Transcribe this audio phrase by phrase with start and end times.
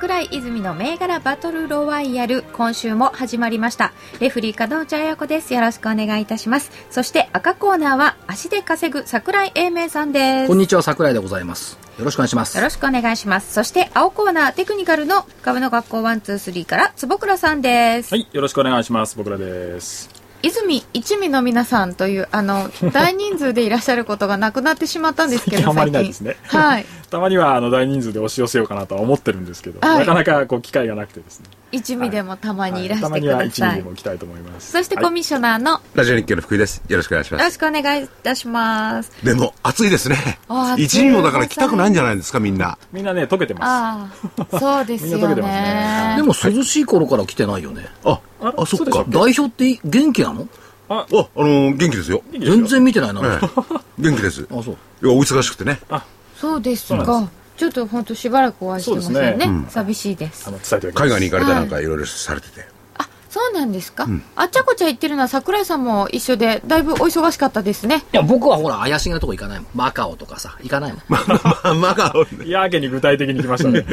[0.00, 3.92] 桜井泉の銘柄バトルロワイヤル今週も始まりました。
[4.18, 5.52] レフリー門内彩子です。
[5.52, 6.70] よろしくお願いいたします。
[6.88, 10.48] そして赤コーナーは足で稼ぐ桜井英明さんです。
[10.48, 11.78] こんにちは桜井でございます。
[11.98, 12.56] よろしくお願いします。
[12.56, 13.52] よろしくお願いします。
[13.52, 18.14] そして青コーナーテクニカルの株の学校123から坪倉さんです。
[18.14, 19.18] はい、よろしくお願いします。
[19.18, 20.08] 僕らです。
[20.42, 26.36] 泉一味の皆さんというあの大人数でいらっしゃることがなくなってしまったんですけど 最近あんまりないですね。
[26.44, 31.46] はいたまにはあの大人数で押し寄せようかなとは思ってるんですけど、はいなかなかこう機会がなくてですね。
[31.72, 34.72] 一味でもたまにいらはいたましてくには一味ださい、でも来たいと思います。
[34.72, 36.82] そしてコミッショナーの、ラジオ日経の福井です。
[36.88, 37.40] よろしくお願いします。
[37.40, 40.38] よろしくお願いいたしますでも、暑いですね
[40.76, 42.78] 一人もだから来たくないんじゃないですか、みんな。
[42.92, 44.10] みんなね、溶けてまあ
[44.50, 49.04] あそうですよねねでも涼しい頃から来てないよねあ、ああ、そっか。
[49.08, 50.48] 代表って元気なの？
[50.88, 52.22] あ、あのー、元気ですよ。
[52.32, 52.38] す。
[52.38, 53.48] 全然見てないな、ええ
[53.98, 54.46] 元気です。
[54.50, 55.80] あそういや、お忙しくてね。
[56.40, 57.30] そうですか。
[57.58, 59.20] ちょっと本当しばらくお会いしてませんね。
[59.20, 59.64] そうですね。
[59.68, 60.50] 寂しいです。
[60.94, 62.64] 海外に行かれたなんかいろいろされてて。
[63.30, 71.18] あそうなんですか、あっちゃこちゃ言ってるのは桜井さんも一緒でだいぶお忙しかったですねいや僕はほら怪しげなとこ行かないもんマカオとかさ行かないもん ま
[71.62, 72.48] あ、マカオね。
[72.48, 73.84] やけに具体的に来ましたね。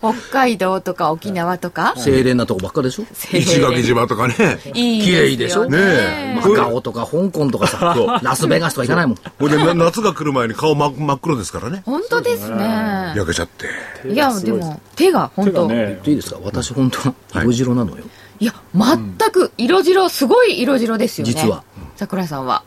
[0.00, 4.34] 北海道とか沖縄とか、清廉なとこばっかでしょ石垣島とかね。
[4.74, 11.82] いい綺麗でしょねマカオとか香港とかさラスベガスとか行かないもんこれでな夏が来る前に顔真真っ黒ですからね。
[11.84, 13.66] 本当ですね焼けちゃって。
[14.08, 18.04] いやでも手が本当、ね、いいですか私本当色白なのよ、
[18.40, 21.32] いや全く色白すごい色白ですよね。
[21.32, 21.64] 実は。
[21.96, 22.62] 桜井さんは。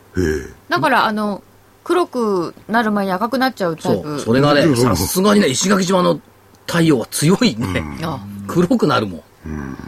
[0.68, 1.42] だからあの
[1.84, 4.14] 黒くなる前に赤くなっちゃうタそイプ。
[4.16, 4.76] うそれがねうん。
[4.76, 6.20] さすがにね石垣島の
[6.66, 9.22] 太陽は強いね、あ黒くなるもん。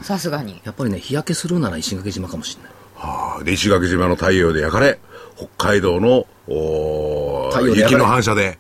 [0.03, 0.61] さすがに。
[0.65, 2.73] やっぱりね日焼けするなら石垣島かもしれない。
[2.97, 4.99] はあ、で、石垣島の太陽で焼かれ、
[5.37, 8.59] 北海道の、お雪の反射で。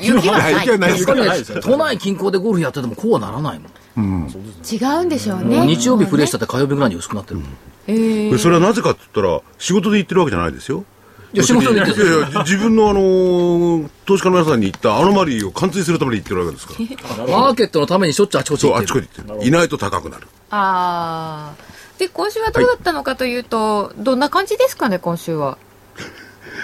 [0.00, 0.52] 雪はない。
[0.54, 1.38] 雪はない。
[1.38, 5.66] です都内近郊でゴルフやっててもこうはならないもん、違うんでしょうね。
[5.66, 7.40] 日曜日プレーしたって火曜日ぐらいに薄くなってる。
[7.40, 7.48] もん、
[7.86, 10.84] えでそれはなぜかって言ったら、仕事で行ってるわけじゃないですよ。
[11.32, 12.06] いや仕事で行ってる。
[12.06, 16.74] いやいや、自分のあのー投資家の皆さんに言ったアノマリーを貫通するために言ってるわけですか
[17.16, 17.26] ら。
[17.26, 18.80] マーケットのためにしょっちゅうあちこち行ってる。
[18.80, 19.48] あっちこち行ってる。
[19.48, 20.26] いないと高くなる。
[20.50, 25.58] ああで今週はどうだったのかというと、どんな感じですかね今週は。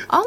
[0.09, 0.27] あんま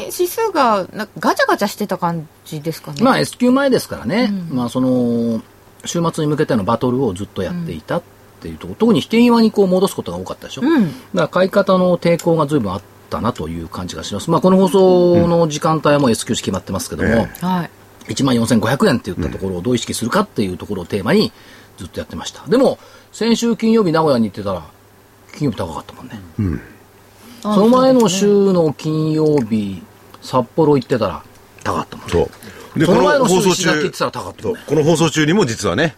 [0.00, 3.02] り指数がなガチャガチャしてた感じですかね。
[3.02, 5.42] まあ S q 前ですからね、まあその
[5.84, 8.02] 週末に向けてのバトルをずっとやっていたっ
[8.40, 8.72] ていうとこ。
[8.72, 10.86] ろ、特に引け際にこう戻すことが多かったでしょ、うん。
[10.86, 14.30] だから買い方の抵抗が随分あったなという感じがします。
[14.30, 17.70] まあこの放送の時間帯はもう S q 値決まってますけども、えはい。
[18.12, 21.32] 1万4500円って言ったところをどう意識するかっていうところをテーマに
[21.76, 22.46] ずっとやってました。
[22.48, 22.78] でも
[23.12, 24.62] 先週金曜日名古屋に行ってたら
[25.36, 26.20] 金曜日高かったもんね、
[27.42, 29.82] その前の週の金曜日
[30.22, 31.22] 札幌行ってたら
[31.62, 32.26] 高かったもんね。
[32.78, 35.96] で、その前の放送週石垣行ってたら高かったもんねそうこの放送中にも実はね、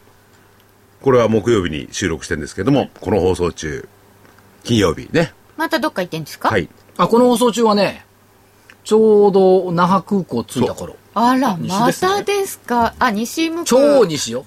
[1.03, 3.89] これは木曜日に収録してるんですけども、この放送中、
[4.65, 5.33] 金曜日ね。
[5.57, 6.49] またどっか行ってんですか？
[6.49, 6.69] はい。
[6.97, 8.05] あこの放送中はね
[8.85, 10.97] ちょうど那覇空港着いた頃。
[11.15, 12.11] あら西まですね。
[12.11, 12.95] たですか？
[12.99, 14.47] あ西向く超西よ、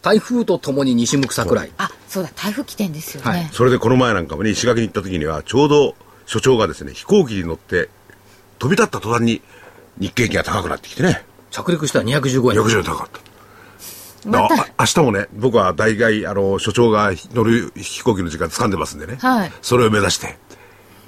[0.00, 1.70] 台風とともに西向く桜井。
[1.78, 3.48] あそうだ台風来てんですよね、はい。
[3.52, 5.94] それでこの前なんかもね、石垣に行った時には、ちょうど
[6.26, 7.88] 所長がですね、飛行機に乗って、
[8.58, 9.42] 飛び立った途端に
[9.98, 13.20] 日経平均が高くなってきてね、着陸したら215円60円高かった。
[14.28, 20.38] また明日もね、僕は大概、あの、所長が乗る飛行機の時間掴んでますんでね、はいそれを目指して、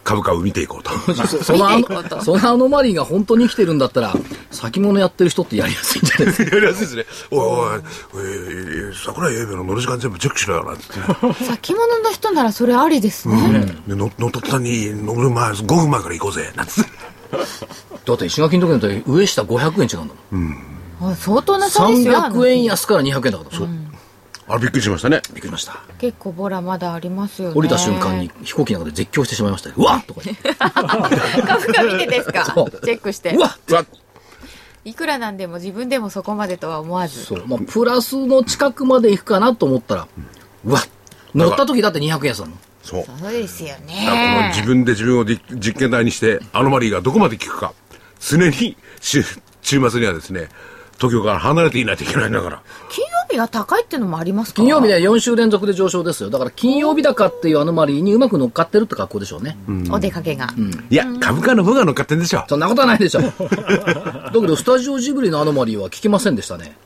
[0.02, 0.90] 株価を見ていこうと。
[1.44, 4.14] そのそのアノマリーが本当に生きてるんだったら
[4.50, 6.50] 先物やってる人ってやりやすいんじゃないですか？
[6.56, 7.06] やりやすいですね。
[7.30, 7.80] おいおい、
[8.88, 10.82] おい桜井英明の乗る時間全部チェックしろよなんて。
[11.46, 16.90] 先物の人ならそれありですね、で乗乗った途端に乗る前、5分前から行こうぜ、なんつって。
[18.04, 22.18] だって石垣の時だって上下500円違うんだもん、あ相当な差ですよ。
[22.24, 23.56] あの300円安から200円だから。
[23.56, 23.68] そう
[24.46, 25.22] あ、びっくりしましたね。
[25.32, 25.80] びっくりしました。
[25.98, 27.54] 結構ボラまだありますよね。
[27.54, 29.74] 降りた瞬間に飛行機の中で絶叫してしまいましたよ。
[29.78, 30.04] うわっ！
[30.04, 30.54] とか言って。
[30.58, 32.44] 株価見てですか？
[32.84, 33.30] チェックして。
[33.34, 33.58] うわっ！
[33.68, 33.84] うわ
[34.84, 37.24] いくらなんでも自分でもそこまでとは思わず。
[37.24, 40.08] そう、まあ、プラスの近くまで行くかなと思ったら
[40.66, 40.82] うわっ！
[41.34, 43.04] 乗った時だって200円安だもんそう。
[43.18, 47.72] そうですよだからこのね自分で自分を実実験台にして、アノマリーがどこまで効くか、
[48.20, 49.22] 常に週
[49.62, 50.48] 週末にはですね、
[50.98, 52.62] 東京から離れていないといけないんだから。
[52.90, 54.56] 金曜日が高いっていうのもありますか？
[54.56, 56.30] 金曜日ね、4週連続で上昇ですよ。
[56.30, 59.56] だから金曜日高っていうアノマリーにうまく乗っかってるって格好でしょうね。
[59.90, 60.50] お出かけが。
[60.90, 62.44] いや、株価の方が乗っかってんでしょ。
[62.48, 63.22] そんなことはないでしょ。
[63.22, 66.76] だけど、スタジオジブリのアノマリーは聞きませんでしたね。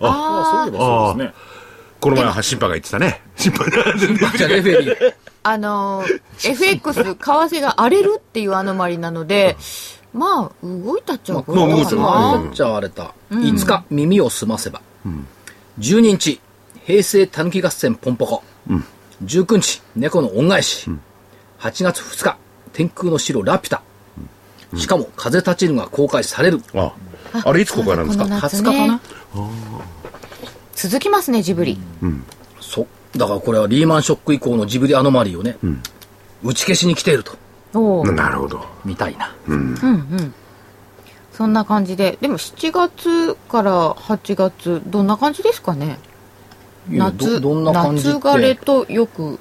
[0.00, 1.34] あそういえばそうですね
[2.00, 3.20] この前は審判が言ってたね。
[3.36, 3.94] 審判が。
[4.36, 5.14] じゃあレフェリー。
[5.42, 9.56] あのー、FX、為替が荒れるっていうアノマリなので、
[10.12, 13.14] まあ、動いたっちゃうまあ動いてるあじゃあ荒れた。
[13.30, 14.80] 5日、耳を澄ませば。
[15.78, 16.40] 12日、
[16.84, 18.42] 平成たぬき合戦ポンポコ。
[19.24, 20.88] 19日、猫の恩返し。
[21.60, 22.36] 8月2日、
[22.72, 23.82] 天空の城ラピュタ。
[24.76, 26.60] しかも、風立ちぬが公開される。
[26.74, 26.92] あ
[27.44, 28.24] あれいつ公開なんですか？
[28.24, 29.00] この夏20日かなね。
[30.78, 31.76] 続きますね、ジブリ。
[32.60, 32.86] そう。
[33.18, 35.58] だからこれはリーマンショック以降のジブリアノマリーをね、
[36.44, 37.36] 打ち消しに来ていると。
[37.74, 38.64] おーなるほど。
[38.84, 39.34] みたいな。
[41.32, 42.16] そんな感じで。
[42.20, 45.98] でも7月から8月、どんな感じですかね？
[46.88, 49.38] 夏、どどんな感じ夏枯れとよく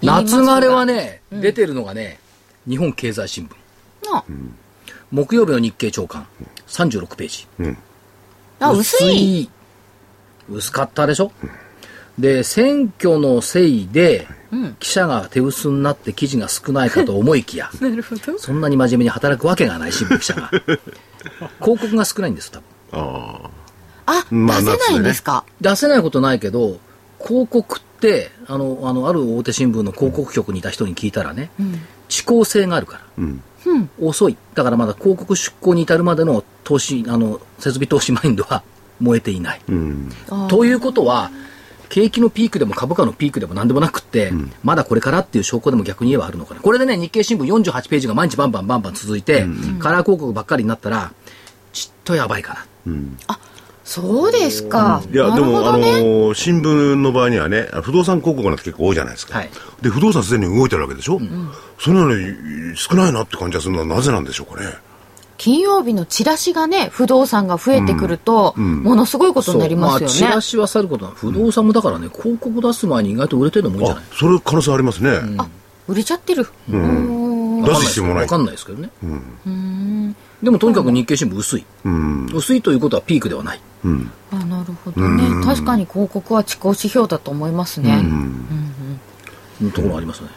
[0.00, 2.20] 言います夏が枯れはね、出てるのがね、
[2.68, 4.16] 日本経済新聞。
[4.16, 4.24] あ
[5.10, 6.24] 木曜日の日経長官、
[6.68, 7.48] 36ページ。
[8.60, 9.50] あ、薄い。
[10.50, 10.54] い。
[10.54, 11.32] 薄かったでしょ、
[12.18, 14.26] で、選挙のせいで、
[14.78, 18.38] 記者が手薄になって記事が少ないかと思いきや、 なるほど。
[18.38, 20.50] そんなに真面目に働くわけがない新聞記者が。
[21.60, 23.50] 広告が少ないんです、多分。
[24.06, 26.78] あ、まあ出せないんですか、出せないことないけど、
[27.22, 31.50] 広告って、あの、あの、ある大手新聞の広告局にいた人に聞いたらね、
[32.08, 33.24] 遅効性があるから。
[34.00, 34.36] 遅い。
[34.54, 38.62] だからまだ広告出稿に至るまでの投資、あの、設備投資マインドは
[39.00, 39.60] 燃えていない。
[40.48, 41.30] ということは、
[41.88, 44.32] 景気のピークでも株価のピークでも何でもなくって、
[44.62, 46.60] まだこれからっていう証拠でも逆に言えばあるのかな。
[46.60, 49.46] これでね、日経新聞48ページが毎日バンバンバンバン続いて、
[49.80, 51.12] カラー広告ばっかりになったら、
[51.72, 53.38] ちっとやばいかな。
[53.82, 55.02] そうですか。
[55.12, 59.38] いや、なでも、あの新聞の場合にはね、不動産広告なんて結構多いじゃないですか。
[59.38, 59.50] はい
[59.82, 61.20] で、不動産すでに動いてるわけでしょ、
[61.78, 64.68] それなのに少ないなって感じがするのはなぜなんでしょうかね？
[65.42, 70.18] 金曜日のチラシがね、不動産が増えてくると、ものすごいことになりますよそう。
[70.18, 70.30] まあ、チね。
[70.34, 75.18] ラシはさることな不動産もだからね、広告出す前に意外と売れてるのもいいんじゃないあ、それ可能性ありますね。
[75.88, 76.46] 売れちゃってる。
[76.68, 78.22] 出す必要もない。
[78.24, 78.52] わかんない。
[78.52, 78.90] ですけどね。
[80.42, 81.64] でもとにかく日経新聞薄い。
[82.34, 83.60] 薄いということはピークではない。
[84.32, 85.42] あなるほどね。
[85.42, 88.04] 確かに広告は遅行指標だと思いますね。
[89.62, 90.28] いうところがありますね。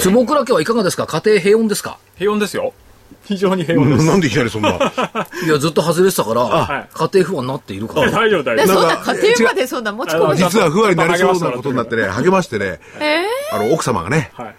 [0.00, 1.06] 坪倉家はいかがですか？
[1.06, 1.98] 家庭平穏ですか？
[2.16, 2.72] 平穏ですよ
[3.28, 4.70] 非常に平穏ですなんでいきなりそんな。
[5.44, 8.10] いや、ずっと外れてたから、はい家庭不安になっているから。
[8.10, 12.80] 大丈夫大でそん丈夫な家庭までそんな持ち込む人実は不安になりそうなことになってね、励ましてね、
[13.52, 14.54] あの、奥様がね、はい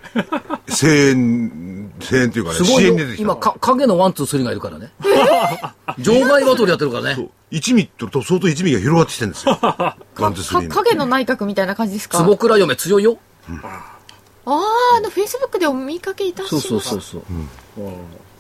[0.72, 3.22] 声援、声援というかね、すごいよ支援に出てきた。
[3.24, 4.92] 今か、影のワン、ツー、スリーがいるからね。
[6.00, 7.30] 場外バトルやってるからね。
[7.52, 9.58] 一味とと相当一味が広がってきてるんですよ。
[9.62, 9.96] ワ
[10.30, 12.20] ンツースリーの影の内閣みたいな感じですか？
[12.20, 13.18] 坪倉嫁強いよ。
[14.46, 14.62] ああ、
[14.98, 16.62] あの、フェイスブックでお見かけいたしそう。
[16.62, 17.22] そうそうそう。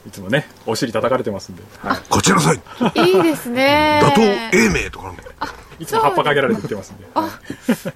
[0.07, 2.61] いつもねお尻叩かれてますんで、はこちらなさい
[3.07, 3.99] いいですね。
[4.01, 4.21] 打倒
[4.53, 5.13] 英明とか
[5.79, 7.29] い、いつも葉っぱかけられてきてますんで、は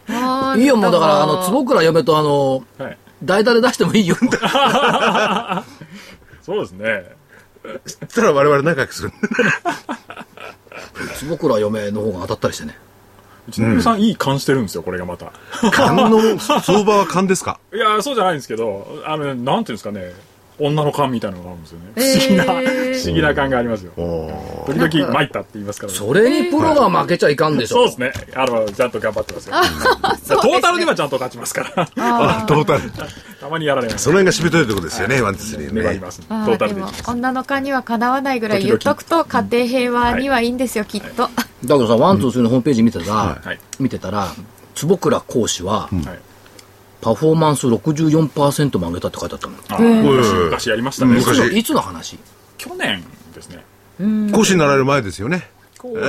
[0.09, 4.15] あーいいよ、もうだから、あの、坪倉嫁とあの、いはい、代打で出してもいいよ。
[6.43, 7.05] そうですね。
[7.85, 9.11] そしたら我々仲良くする。
[11.19, 12.77] 坪倉嫁の方が当たったりしてね。
[13.47, 15.31] うちの嫁さんいい勘してるんですよこれがまた。
[15.71, 17.59] 勘の相場は勘ですか？
[17.73, 20.13] いやそうじゃないんですけどあのなんていうんですかね
[20.59, 21.85] 女の勘みたいなのがあるんですよね。
[21.95, 23.91] 不思議な、不思議な勘がありますよ。
[24.67, 27.75] 時々参ったって言いますから、ね、それにプロが負けちゃいかんでしょ。
[27.75, 28.35] そうですね。
[28.35, 29.55] あのちゃんと頑張ってますよ。
[30.41, 31.89] トータルではちゃんと勝ちますから。
[31.97, 32.81] あ、トータル。
[33.39, 35.81] たまにやられますその辺がしぶといところですよね、ワンツースリーね。
[35.81, 35.99] 粘り。
[35.99, 37.03] ます、トあーターでもルで。
[37.07, 41.23] 女の勘にはかなわないぐらい言っとくと家庭平和にはいいんですよ、きっと。
[41.23, 41.29] だ
[41.61, 43.59] けどさ、ワン、ツー、スリーのホームページ見てたら、はい。
[43.79, 44.29] 見てたら、
[44.75, 46.32] 坪倉講師は、はい
[47.03, 49.55] パフォーマンス64%も上げたって書いてあったの。
[49.69, 51.15] あ昔昔やりましたね。
[51.15, 52.17] 昔いつのいつの話？
[52.57, 53.63] 去年ですね。
[54.31, 55.49] 講師になられる前ですよね。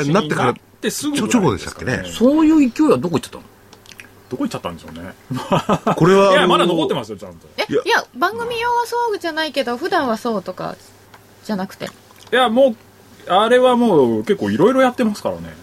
[0.07, 2.05] なってからてすぐちょちょこでしたっけね。
[2.07, 3.43] そういう勢いはどこ行ってたの？
[4.31, 5.15] どこ行っちゃったんでしょうね。
[5.97, 6.33] これは。
[6.33, 7.47] いやまだ残ってますよちゃんと。
[7.59, 10.77] え、いや、番組用はそうじゃないけど、普段はそうとか、
[11.45, 11.87] じゃなくて。
[12.33, 12.77] いやもう
[13.29, 15.55] あれはもう結構いろいろやってますからね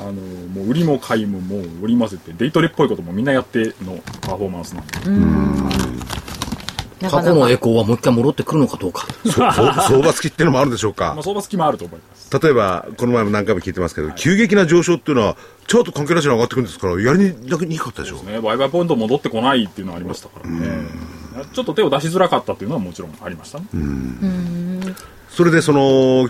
[0.00, 6.08] あのもう売りも買いももう売り混ぜてデイトレっぽいこともみんなやってのパフォーマンスなんで。
[7.08, 9.06] 過去の栄光はもう一回戻ってくるのかどうか。
[9.24, 11.14] 相場付きっていうのもあるんでしょうか。
[11.14, 11.22] まあ、。
[11.22, 12.36] 相場隙もあると思います。
[12.42, 15.36] 例えば、この前も何回も聞いてますけど、急激な上昇っていうのは、
[15.68, 18.28] ちょっと関係なしに上がってくるんですから、やりにくかったでしょう。
[18.28, 18.40] ね。
[18.40, 20.88] 売買ポイント戻ってこないっていうのはありましたからね。
[21.52, 23.66] ちょっと手を出しづらかったっていうのはもちろんありましたね。
[25.30, 26.28] それでその、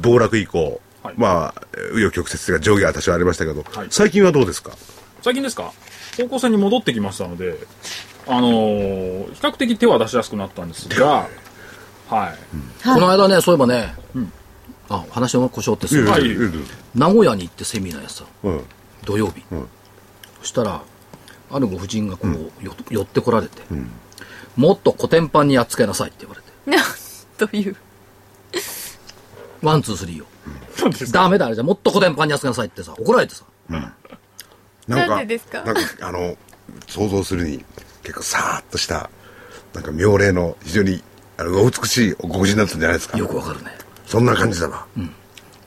[0.00, 1.14] 暴落以降、はい。
[1.16, 3.86] まあ、紆余曲折が上下は多少ありましたけど、はい。
[3.90, 4.72] 最近はどうですか？
[5.22, 5.72] 最近ですか？
[6.16, 7.56] 方向性に戻ってきましたので、
[8.26, 11.28] あのー比較的手は出しやすくなったんですが、
[12.08, 12.34] は。
[12.34, 12.38] い。
[12.84, 13.94] この間ね、そういえばね、
[14.88, 16.36] あ、話の故障ってする、はいいやい。
[16.36, 16.50] やいや
[16.94, 18.54] 名古屋に行ってセミナーやってたの。
[18.56, 18.64] うん。
[19.04, 19.42] 土曜日、
[20.40, 20.82] そしたら
[21.50, 23.62] あるご婦人がこう、よ寄ってこられて、
[24.56, 26.52] もっとコテンパンにやっつけなさいって言われて。
[26.70, 26.84] なん
[27.48, 27.76] という？
[29.62, 30.26] ワンツースリーを
[31.12, 32.94] ダメだあれじゃもっとコテンパンにやっなさいってさ。
[32.98, 33.44] 怒られてさ。
[33.68, 33.92] なん
[34.88, 35.62] なんか、でですか？
[35.62, 36.36] なんか、あの、
[36.88, 37.64] 想像するに、
[38.02, 39.10] 結構さーっとした、
[39.74, 41.02] なんか妙齢の非常に、
[41.38, 43.16] あの、お美しいご婦人だったんじゃないですか？
[43.18, 43.70] よくわかるね。
[44.06, 44.84] そんな感じだな。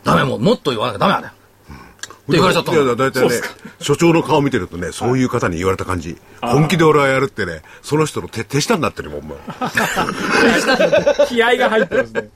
[0.04, 1.28] ダメもうもっと言わなきゃダメだね。
[1.28, 3.36] って言われちゃったのいや、だいたいね、
[3.80, 6.18] 所長の顔見てるとね、そういう方に言われた感じ。
[6.42, 9.38] 本気で俺はやるってね、その人の手、手下になってるもん、もう。
[11.30, 12.30] 気合が入ってますね。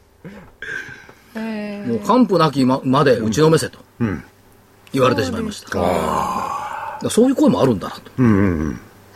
[1.35, 3.79] もう完膚なきままで打ちのめせと、
[4.91, 5.67] 言われてしまいました。
[5.67, 8.01] だからそういう声もあるんだなと、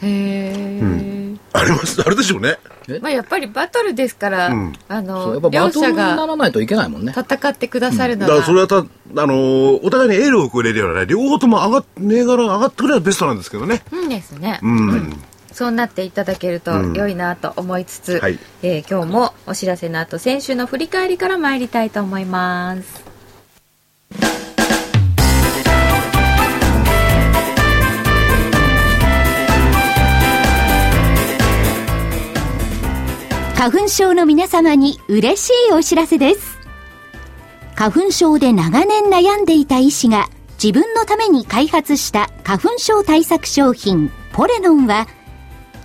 [0.01, 2.57] へえ、あります、あれでしょうね。
[3.01, 7.13] まあやっぱりバトルですから、うやのっぱバ両者トルにながらないといけないもんね。
[7.15, 8.83] 戦ってくださるのが、だからそれはた、あ
[9.25, 13.83] のーお互いにエールを送れるようなね、両方とも上がっ、銘柄が上がってくればベストなんですけどね。
[13.91, 15.23] うんですね、うん。
[15.53, 18.39] そうなっていただけると良いなと思いつつ、はい。
[18.61, 23.03] えー今日もお知らせの後先週の振り返りから参りたいと思います。
[33.55, 36.57] 花粉症の皆様に嬉しいお知らせです。
[37.75, 40.27] 花粉症で長年悩んでいた医師が
[40.61, 45.07] 自分のために開発した花粉症対策商品ポレノンは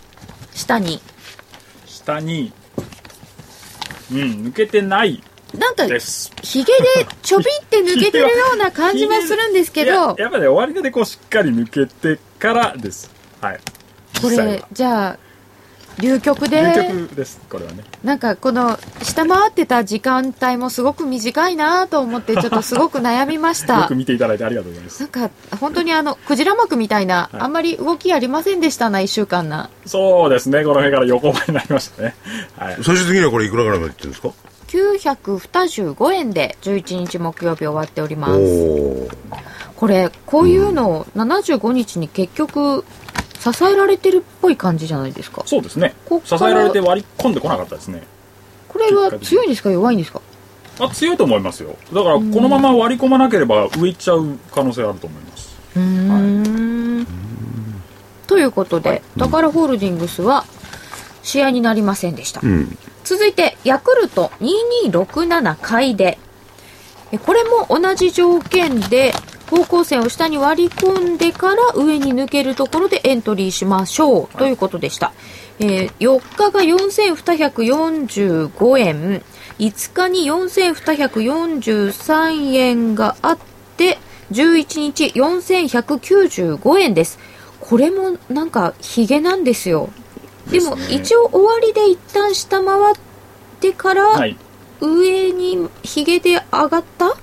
[0.53, 1.01] 下に
[1.85, 2.51] 下に、
[4.11, 4.17] うん、
[4.47, 5.23] 抜けてない
[5.57, 6.31] なんかです。
[6.41, 13.11] ひげでちょびって抜けてるような感じはするんですけ いやどやっぱね、終わりでこうしっかり抜けてからです。
[13.41, 13.59] はい。
[14.21, 15.17] これじゃあ
[16.01, 17.83] 流曲で流曲です、これはね。
[18.03, 25.09] なんかこの下回ってた時間帯もすごく短いなと思って ちょっとすごく悩みましよたく見ていただいてありがとうございますなん。
[25.09, 25.29] か
[25.59, 32.15] 本当にあのクジラ幕みたいな、はいあんまり動きありませんでしたな1週間なそうですね、この辺から横ばいになりましたね。
[32.57, 32.75] はい。
[32.83, 34.29] 最終的にはこれいくらぐらいまでいってるんですか
[34.69, 38.41] ？925円で11日木曜日終わっております。
[39.75, 42.85] これこういうのを75日に結局
[43.41, 45.95] 支えられてるっぽい感じじゃないですかそうですね。
[46.05, 48.03] こっから支えられて割り込んでこなかったですね。
[48.67, 49.71] これは強いんですか？
[49.71, 50.21] 弱いんですか？
[50.79, 51.75] あ強いと思いますよ。
[51.93, 55.55] だから、このまま割り込まなければ上行っちゃう可能性あると思います。
[55.75, 57.07] うーん
[58.27, 60.45] ということで、宝ホールディングスは
[61.23, 62.77] 試合になりませんでした、うん。
[63.03, 66.17] 続いて、ヤクルト2267買いで。
[67.11, 69.13] えこれも同じ条件で、
[69.51, 75.11] 方向線を下に割り込んでから上に抜けるところでエントリーしましょうということでした。
[75.59, 79.21] えー4日が4245円、
[79.59, 83.37] 5日に4243円があっ
[83.77, 83.97] て、
[84.31, 87.19] 11日4195円です。
[87.59, 89.89] これもなんかヒゲなんですよ。
[90.49, 92.95] でも一応終わりで一旦下回っ
[93.59, 94.37] てから、はい
[94.81, 97.15] 上にヒゲで上がった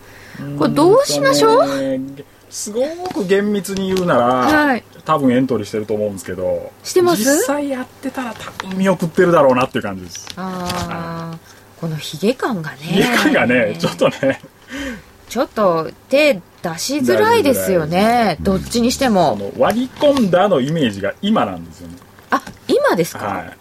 [0.58, 1.62] これどうしましょう？
[1.64, 4.84] うすごく厳密に言うなら、はい。
[5.04, 7.22] 多分エントリーしてると思うんですけどしてます？
[7.22, 10.26] 実際やってたら多分見送ってるだろうなっていう感じです。
[10.36, 11.38] ああ、
[11.80, 12.78] このヒゲ感がね。
[12.94, 14.40] 家感がねちょっとね。
[15.28, 18.38] ちょっと手出しづらいですよね。
[18.40, 19.36] どっちにしてあも。
[19.36, 21.96] の割り込んだのイメージが今なんですよね。
[22.30, 23.56] あ、今ですか、はい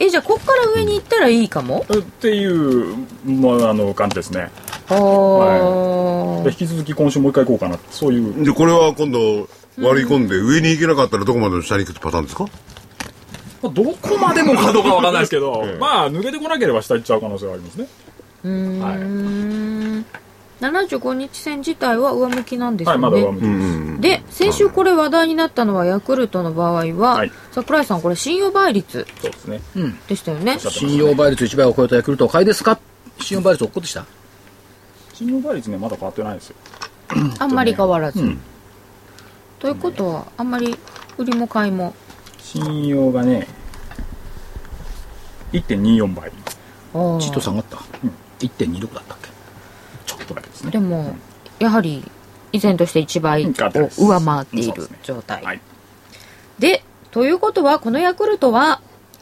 [0.00, 1.84] え、じゃあこっから上に行ったらいいかも？
[1.92, 4.50] っていう、まあ、あの感じですね。
[4.90, 6.42] おー。
[6.44, 7.78] で引き続き今週もう一回行こうかな。
[7.90, 8.44] そういう。
[8.44, 9.46] でこれは今度
[9.78, 12.44] 割り込んで上に行けなかったらどこまでの下に行くってパターンですか？
[13.62, 17.86] まあどこまでもかどうかわかんないですけど、 まあ抜けてこなければ下行っちゃう可能性がありますね。
[18.44, 20.06] うーん。
[20.60, 23.10] 75日線自体は上向きなんですはいよね。
[23.10, 23.40] まだ上向
[23.96, 27.32] きです、で、先週これ話題になったのはヤクルトの場合は、はい。
[27.52, 29.60] 桜井さんこれ信用倍率そうですね。
[30.08, 30.58] でしたよね。
[30.58, 32.78] 信用倍率1倍を超えたヤクルトを買いですか？
[33.20, 34.04] 信用倍率落っこってした？
[35.14, 36.56] 信用倍率ねまだ変わってないですよ。
[37.38, 38.20] あんまり変わらず。
[38.20, 38.40] うん。
[39.58, 40.76] ということは、あんまり
[41.18, 41.94] 売りも買いも。
[42.38, 43.46] 信用がね
[45.52, 46.30] 1.24倍。
[47.20, 48.12] ちっと下がった、うん。
[48.38, 49.16] 1.26だった
[50.60, 50.70] ですね。
[50.72, 51.16] でも、
[51.58, 52.02] やはり、
[52.52, 53.48] 依然として1倍を
[53.96, 55.44] 上回っているそうですね状態。
[55.44, 55.60] はい。
[56.58, 58.80] で、ということは、このヤクルトは、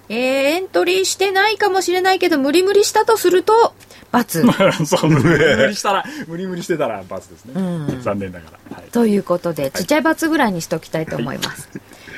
[0.09, 3.75] えー、エントリーしてないかもしれないけど、無理無理したとすると、
[4.13, 4.87] ×。
[4.87, 7.61] そう無理無理したら無理無理してたら罰ですね、う
[7.99, 8.03] ん。
[8.03, 11.69] 残念ながら、はい、ということで、ちっちゃい×ぐらいにしておきたいと思います。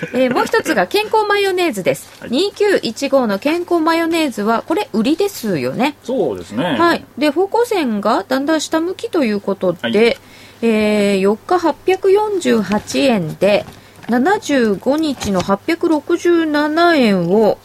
[0.14, 2.08] えーもう一つが健康マヨネーズです。
[2.20, 2.30] はい。
[2.30, 5.96] 2915の健康マヨネーズは、これ売りですよね。
[6.04, 6.64] そうですね。
[6.64, 7.04] はい。
[7.18, 10.16] で、方向線がだんだん下向きということで、はい。
[10.62, 13.64] えー4日848円で、
[14.08, 17.58] 75日の867円を、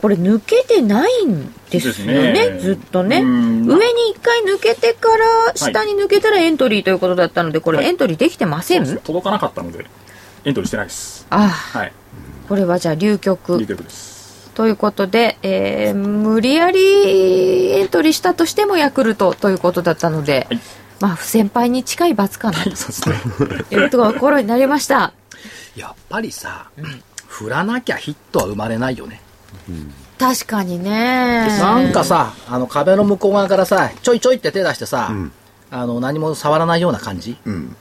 [0.00, 2.58] これ抜けてないんですよね、ね。
[2.60, 3.18] ずっとね。
[3.18, 3.66] うん。
[3.66, 7.86] 上に一回抜けてから、下に抜けたらエントリーということだったので、これはい。
[7.86, 9.06] エントリーできてません、そうです。
[9.06, 9.86] 届かなかったので
[10.44, 11.26] エントリーしてないです。
[11.30, 11.92] ああ、はい。
[12.48, 13.58] これはじゃあ流局。
[13.58, 14.50] 流局です。
[14.54, 20.60] ということで、えー無理やりエントリーしたとしてもヤクルトということだったので、はい。
[21.00, 23.64] まあ不先輩に近い罰かなはいそうですね。
[23.70, 25.12] というところになりました。
[25.76, 26.66] やっぱりさ、
[27.26, 29.20] 振らなきゃヒットは生まれないよね、
[30.18, 31.48] 確かにね。
[31.58, 35.10] なんかさあの壁の向こう側からさちょいちょいって手出してさ、
[35.70, 37.74] あの何も触らないような感じ、ん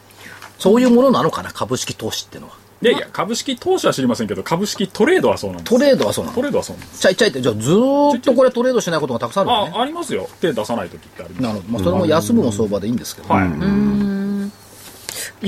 [0.62, 2.54] そういうものなのかな株式投資ってのは。
[2.84, 5.70] いやいや株式投資は知りませんけど株式トレードはそうなんです。
[5.70, 7.00] トレードはそうなのトレードはそうなんです。
[7.02, 9.74] ちゃいちゃいってじゃあずーっとこれトレードしないことがたくさんあるのね。
[9.76, 10.30] あありますよ。
[10.40, 11.44] 手出さない時ってあります。
[11.44, 13.48] なるほど、まあ、それも休むも相場でいいんですけど、はい、い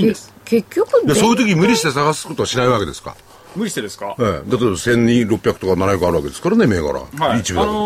[0.02, 0.32] いんです。
[0.44, 3.16] 結局でそういう時無理して探すことはしないわけですか？
[3.56, 4.14] 無理してですか？
[4.18, 7.80] ええ、だって1600とか700あるわけですからね銘柄、はい、一部だと、あの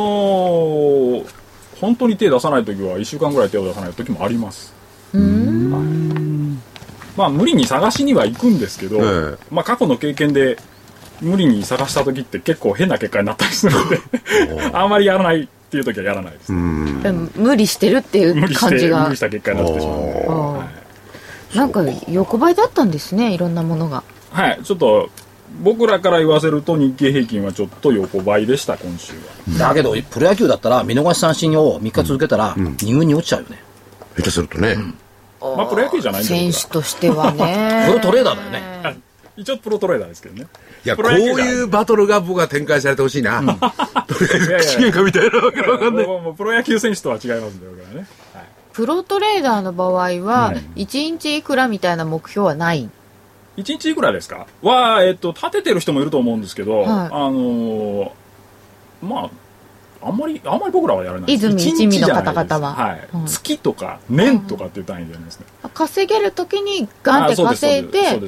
[1.24, 1.38] ー
[1.80, 4.74] 本当に手出さない時は1週間ぐらい手を出さない時もあります。
[5.12, 6.17] はい
[7.18, 9.38] まあ無理に探しには行くんですけど、ええ。
[9.50, 10.56] まあ過去の経験で
[11.20, 14.00] 無理に探した時って結構変な結果になったりするので
[14.72, 16.54] あんまりやらないっていう時はやらないです、で
[17.12, 21.56] も無理してるっていう無理して無感じが理した結果になってしまうので、あー。
[21.58, 24.04] なんか横ばいだったんですねいろんなものが。
[24.30, 25.10] はい、ちょっと
[25.62, 29.14] 僕らから言わせると日経平均はちょっと横ばいでした今週
[29.58, 29.68] は。
[29.70, 33.58] だけどプロ野球だったら見逃し三振を3日続けたら2軍に落ちちゃうよね、
[34.16, 34.76] 下手するとね、
[35.40, 37.84] まあプロ野球じゃないんで選僕手としてはね。
[37.90, 38.80] プロトレーダーだよね。
[38.82, 38.94] ら
[39.36, 40.46] 一応プロトレーダーですけどね。
[40.84, 46.06] いやこういいうバトルが僕は展開されてほしいな、とりあえず口喧嘩みたいなわけわかんない。
[46.36, 48.06] プロ野球選手とは違いますんで僕はい。
[48.72, 52.88] プロトレーダーの場合は1日いくらみたいな目標はない。
[53.56, 54.46] 1日いくらですか？
[54.62, 56.86] は、えっと、立ててる人もいると思うんですけど、はい。
[56.86, 58.10] あのー
[59.02, 59.30] まあ
[60.02, 61.46] あんまりあんまり僕らはやらないです。
[61.48, 62.74] 泉一味の方々は。
[62.74, 63.08] はい。
[63.14, 63.26] うん。
[63.26, 68.20] 月とか年とかっていう単位でやりますね、稼げる時にガンって稼いで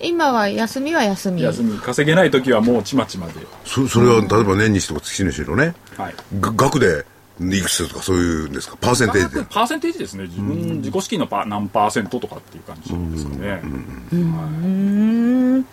[0.00, 1.42] 今は休みは休み。
[1.42, 1.78] 休み。
[1.78, 5.74] 稼げない時はもうちまちまで、そそれは例えば年にしろ月にしろね。
[5.96, 7.06] はい、が額で
[7.40, 8.76] いくつとかそういうんですか？
[8.80, 9.44] パーセンテージで。
[9.48, 10.24] パーセンテージですね。
[10.24, 15.66] 自分自己資金のパ何パーセントとかっていう感じですかね、うーん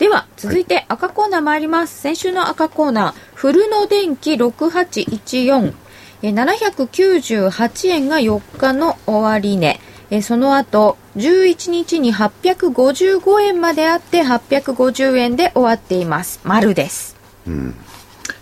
[0.00, 5.74] では続いて赤コーナー参ります、先週の赤コーナー古野電機6814、
[6.22, 16.40] えー798円が4日の終値、えーその後11日に855円まであって850円で終わっています。
[16.44, 17.14] 丸です。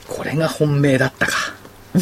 [0.07, 1.33] これが本命だったか。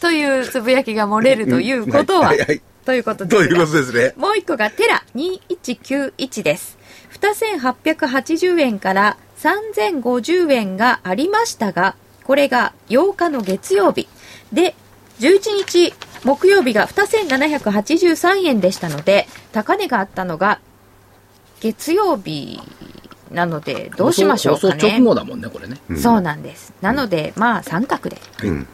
[0.00, 4.14] というつぶやきが漏れるということは、はいはいはいということですがということですね。
[4.16, 6.78] もう一個がテラ2191です。
[7.20, 14.08] 2880円から3050円がありましたが、これが8日の月曜日。
[14.52, 14.74] で、
[15.20, 20.60] 11日木曜日が2783円でしたので、高値があったのが
[21.60, 22.60] 月曜日
[23.30, 25.00] なので、どうしましょうか放送直ね。
[25.00, 25.76] 後だもんね、これね。
[25.96, 26.72] そうなんです。
[26.80, 28.18] なので、まあ三角で。
[28.42, 28.66] うん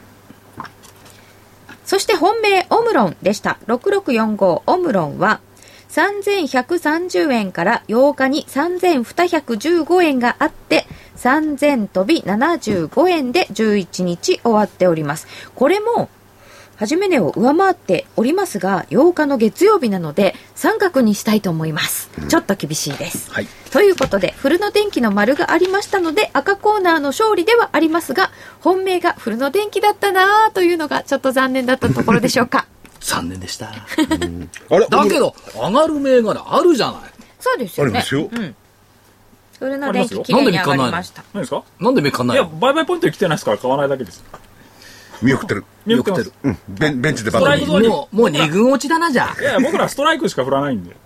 [1.88, 3.57] そして本命オムロンでした。
[3.66, 5.40] 6645オムロンは
[5.88, 10.85] 3130円から8日に3215円があって
[11.16, 15.27] 3000飛び75円で11日終わっております。
[15.55, 16.11] これも
[16.79, 22.09] 初め値を上回っておりますが8日の月曜日なので三角にしたいと思います。
[22.29, 23.31] ちょっと厳しいです。
[23.33, 23.47] はい。
[23.73, 32.67] ということで、古野電機の丸がありましたので、赤コーナーの勝利ではありますが、本命が古野電機だったなというのがちょっと残念だったところでしょうか。
[33.01, 33.71] 残念でした。
[33.71, 34.87] あれ？
[34.88, 37.01] だけど、上がる銘柄あるじゃない。
[37.41, 37.91] そうですよね。
[37.91, 38.55] ありますようん。
[39.59, 41.25] 古野電機ありますよ綺麗に上がりました。
[41.35, 41.62] 何ですか？
[41.81, 44.23] なんで銘柄ないいや、の売買ポイントに来てないですから買わないだけです。
[45.23, 45.65] 見送ってる。
[45.87, 46.75] 見送ってます見送うん。
[46.75, 49.45] ベンベンチでバトライクゾーンにもう、もう二軍落ちだな、じゃあい。
[49.45, 50.97] や僕らストライクしか振らないんで。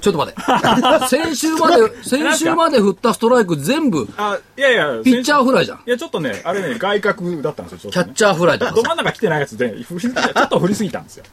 [0.00, 0.40] ちょっと待って。
[1.08, 5.78] 先週まで、先週まで振ったストライク全部、あ、いやいや、ピッチャーフライじゃん。
[5.78, 8.04] いや、ちょっとね、あれね、外角だったんですよ、ちょっと、ね。
[8.04, 8.88] キャッチャーフライとかどさ。
[8.88, 11.24] 真ん中来てないやつで、ちょっと振りすぎたんですよ。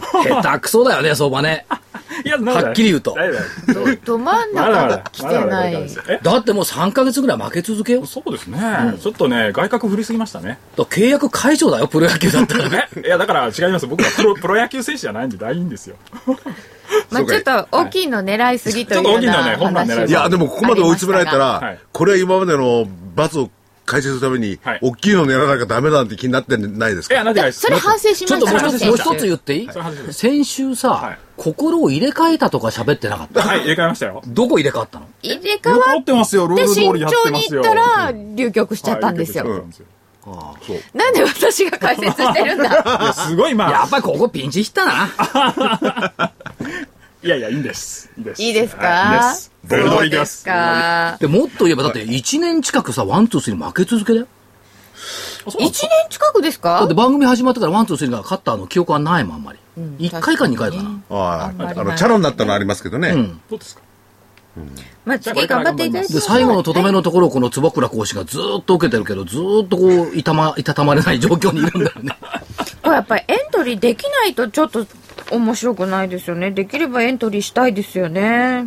[0.00, 1.66] 下手くそだよね、相場ね。
[2.24, 3.16] いや、はっきり言うと
[4.04, 5.90] ど真ん中が来てない
[6.22, 8.06] だってもう3ヶ月ぐらい負け続けよ。
[8.06, 8.58] そうですね、
[9.00, 10.58] ちょっとね、外角振りすぎましたね。
[10.76, 12.88] 契約解除だよ、プロ野球だったらね。
[12.96, 13.86] え いや、だから違います。
[13.86, 15.96] 僕はプロプロ野球選手じゃないんで大いいんですよ。
[17.10, 23.50] まあちょっと大きいの狙いすぎというようちょっと大きいのなねホームラン狙いすぎいや、でもここまで追い詰められたら、はいこれは今までの罰を
[23.86, 24.78] 解消するために、はい。
[24.82, 27.60] 大きいの狙わなきゃダメだって気になってないですいや、かなんでないです。
[27.60, 28.56] それ反省しちょました。
[28.56, 29.68] っともう一つ、もう一つ言っていい？
[29.70, 30.18] それ外れです。
[30.18, 31.18] 先週さ、はい。
[31.36, 33.42] 心を入れ替えたとか喋ってなかった？
[33.42, 34.22] はい、入れ替えましたよ。
[34.26, 35.06] どこ入れ替わったの？
[35.22, 37.60] 入れ替持わってますよ、ルール通りやっ慎重てますよ。
[37.60, 39.44] に行ったら流局しちゃったんですよ。
[39.44, 39.86] はい流局しちゃったんですよ。
[40.94, 42.64] なんで私が解説してるんだ？
[43.02, 46.32] いや、すごい、まあ、やっぱりここピンチヒッターな。
[47.24, 48.10] いやいや、いいんです。
[48.18, 48.42] いいです。
[48.42, 48.86] いいですか？
[48.86, 49.50] はいいいです。
[49.66, 50.44] ボルドリーいきます。
[50.44, 54.26] かで、もっと言えばだって1年近くさ、ワン、ツー、スリー負け続けだよ。
[55.46, 55.70] 1年
[56.10, 56.80] 近くですか？
[56.80, 59.58] だって番組始まってからワン、ツー、スリーが勝ったあの記憶はないもん、あんまり。
[60.00, 61.00] 1回か2回かな。
[61.10, 63.08] ああ、あの、チャラになったのありますけどね。
[63.08, 63.40] うん。
[63.48, 63.80] どうですか
[65.04, 66.12] まあ次頑張っていただいて。
[66.12, 72.16] で、最後のとどめのところをこの坪倉講師がずーっと受けてるけど、ずーっとこう、いたま、いたたまれない状況にいるんだよね。
[72.82, 74.86] これやっぱりエントリーできないとちょっと
[75.30, 76.50] 面白くないですよね。
[76.50, 78.66] できればエントリーしたいですよね。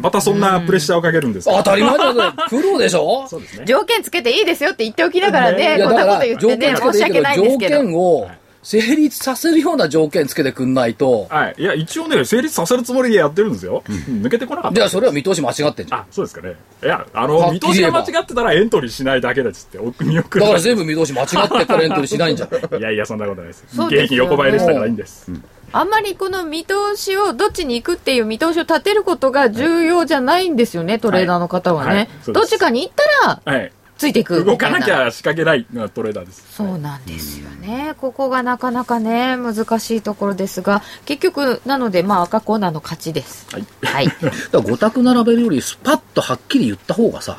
[0.00, 1.56] またそんなプレッシャーをかけるんですか？
[1.58, 2.14] 当たり前だよ、
[2.48, 3.26] プロでしょ？
[3.28, 3.64] そうですね。
[3.66, 7.82] 条件つけていいですよって言っておきながらね、いや、こんなことだから、条言ってね、件つけ申して訳ないんですけど、条。
[7.82, 8.30] 件を
[8.62, 11.54] 成立させるような条件つけてくんないと、はい。
[11.58, 13.82] いや、一応ね、成立させるつもりでやってるんですよ。
[13.88, 14.76] 抜けてこなかった。
[14.76, 16.00] じゃあそれは見通し間違ってんじゃん。
[16.00, 16.54] あ、そうですかね。
[16.82, 20.44] いや、あはの、っ見通しが間違ってたらエントリーしないだけですって、お見送る。
[20.44, 22.48] だから全部見通し間違ってからエントリーしないんじゃん。
[22.80, 23.64] いやいや、そんなことないです。
[23.74, 25.30] 現役横ばいでしたからいいんです。
[25.72, 32.08] あんまりこの見通しを、どっちに行くっていう見通しを立てることが重要じゃないんですよね、トレーダーの方ははいね。
[32.10, 33.72] そうですどっちかに行ったら、はい。
[34.00, 36.54] ついていく動かなきゃ仕掛けないのがトレーダーです。
[36.54, 37.92] そうなんですよね。
[37.98, 43.46] ここがなかなかね、難しいところですが、結局、なので、まあ、赤コーナーの勝ちです。
[43.54, 43.66] はい。
[43.82, 44.06] はい。
[44.08, 47.36] だから5択並べるよりスパッとはっきり言った方がさ、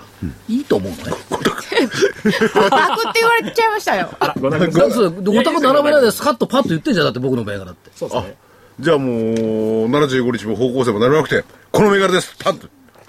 [0.48, 1.04] いいと思うのね。
[1.32, 4.10] オタクって言われちゃいましたよ。
[4.20, 4.90] あら、ごめんなさい。
[4.90, 7.90] だそう5択並べないでスカッとパッと言ってんじゃん、だって僕の銘柄って。
[7.96, 8.36] そうですね。
[8.80, 9.16] じゃあもう、
[9.88, 12.68] 75日も方向性も何もなくて、この銘柄です、パンと。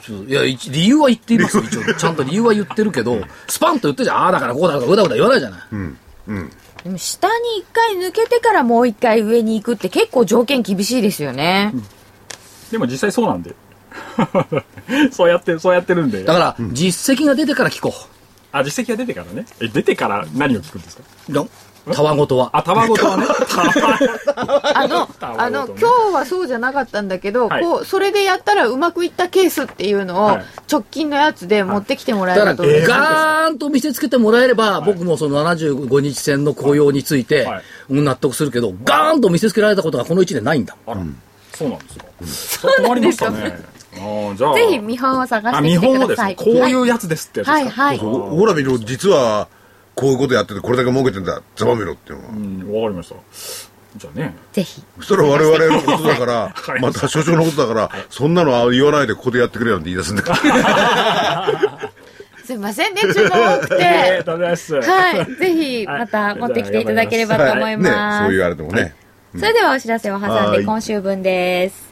[0.09, 1.95] いや、一理由は言っていますよ、一応。
[1.95, 4.17] ちゃんと理由は言ってるけど、スパンと言ってんじゃん。
[4.19, 5.61] ああだからこうだからうだうだ言わないじゃない。
[6.85, 11.73] でも下に一回抜けてからもう一回上に行くって結構条件厳しいですよね。
[12.73, 13.55] でも実際そうなんで。
[15.13, 16.25] そうやって、そうやってるんで。
[16.25, 17.95] だから、実績が出てから聞こ
[18.51, 19.47] あ、実績が出てからね。
[19.61, 21.03] え、出てから何を聞くんですか？
[21.91, 22.51] たわごとは。
[22.53, 23.27] あ、卵 とはね。
[24.37, 32.91] あの、あの、今日はそうじゃなかったんだけど、はいこう、それでやったらうまくいったケースっていうのをはい、直近のやつで持ってきてもらえると嬉しいです。
[32.91, 40.77] ガーンと見せつけてもらえれば、僕もその75日戦の紅葉についてはい、うん納得するけど、ガーンと見せつけられたことがこの1年ないんだ。
[40.87, 40.97] あら、
[41.55, 41.89] そうなんで
[42.27, 42.69] すか。
[42.71, 43.59] そう困りましたね。
[43.95, 46.37] ああじゃあぜひ見本を探あしてきて見本をください。
[46.37, 47.99] ですねこういうやつですってやつですか、はいはい。
[47.99, 49.49] はいほら見ろ、実は、
[49.95, 52.31] こういうことやってて、これだけ儲けてんだ、ざまみろっていうのは。
[52.31, 53.17] うんわかりました
[53.95, 54.83] じゃあねぜひ。
[54.99, 61.91] そしたら我々のことだから ましたまた所長のことだから、そんなのは言わないでここでやってくれなんて言い出すんだから。
[62.45, 64.91] すいませんね、注文多く えー、て。
[64.91, 65.37] はい。
[65.37, 68.25] ぜひ、また持ってきていただければと思いね、ます。
[68.25, 68.95] そういうあれでもね。
[69.39, 71.92] それではお知らせを挟んはいで今週分です。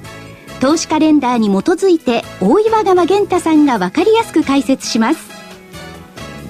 [0.61, 5.31] 投資カレンダーに基づいて大岩川源太さんが分かりやすく解説します。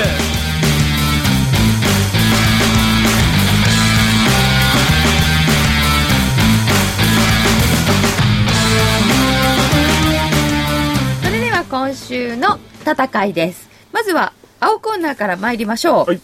[11.23, 13.69] それでは今週の戦いです。
[13.91, 16.05] まずは青コーナーから参りましょう。
[16.05, 16.21] はい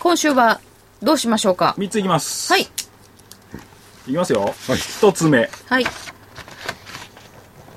[0.00, 0.60] 今週は
[1.02, 2.68] どうしましょうか？3ついきますはい。
[4.08, 5.50] いきますよ、一つ目。
[5.66, 5.84] はい。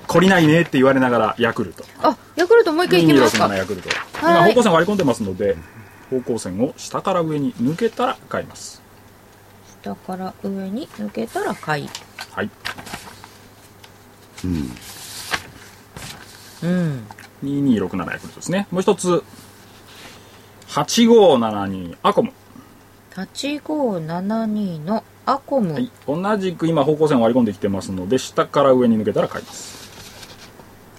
[0.08, 1.84] 懲りないねって言われながらヤクルト。
[2.02, 3.46] あ、ヤクルトもう一回いきますか。
[3.46, 3.56] 226。
[3.56, 3.90] ヤクルト。
[4.26, 4.52] はい。
[4.52, 5.56] 今方向線割り込んでますので
[6.10, 8.80] 方向線を下から上に抜けたら買います。
[9.82, 11.88] 下から上に抜けたら買い。
[12.30, 12.50] はい。
[14.44, 14.70] うん。
[17.44, 18.66] 2267ヤクルトですね。
[18.70, 19.22] もう一つ。
[20.68, 22.32] 8572アコム、
[23.10, 25.72] 8572のアコム。
[25.74, 29.90] はい、同じく今方向線割り込んできてますので下から上に抜けたら買います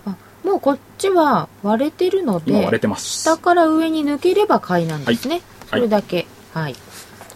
[0.06, 5.42] あ、もうこっちは割れてるの今割れで、てます下から上に抜ければ買いなんですね。
[5.70, 6.26] それだけ。
[6.54, 6.76] はい。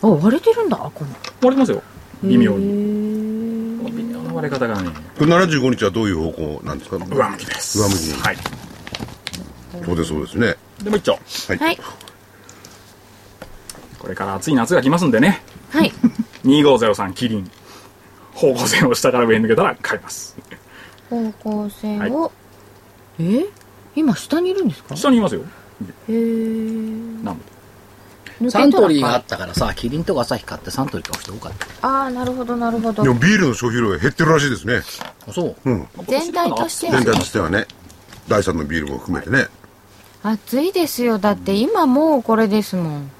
[0.02, 1.14] あ、割れてるんだ、アコム。
[1.42, 1.82] 割れますよ
[2.24, 6.98] 微妙へに微妙な割れ方がねこれ75日はどういう方向なんですか？
[6.98, 8.38] 上向きです上向きにはい
[9.86, 10.56] そうです、そうですね。
[10.84, 11.20] でもう一丁は
[11.54, 11.58] い。
[11.58, 11.80] はい。
[14.00, 15.92] これから暑い夏が来ますんでねはい。
[16.48, 17.52] 2503キリン。
[18.34, 20.38] 方向線を下から上に抜けたら買います。
[21.10, 22.32] 方向線を、
[23.20, 23.46] え？
[23.96, 24.96] 今下にいるんですか？
[24.96, 25.42] 下にいますよ。
[26.08, 27.42] へーなん
[28.52, 31.88] サントリーがあったからさ、キリンとか朝日買ってサントリー買う人多かった。
[31.88, 33.02] ああなるほどなるほど。
[33.02, 34.82] でもビールの消費量が減ってるらしいですね。
[35.28, 35.56] あそう。
[35.66, 35.88] うん。
[36.08, 36.92] 全体としては。
[37.02, 37.66] 全体としてはね。
[38.28, 39.48] 第三のビールも含めてね。
[40.22, 41.18] 暑いですよ。
[41.18, 43.12] だって今もうこれですもん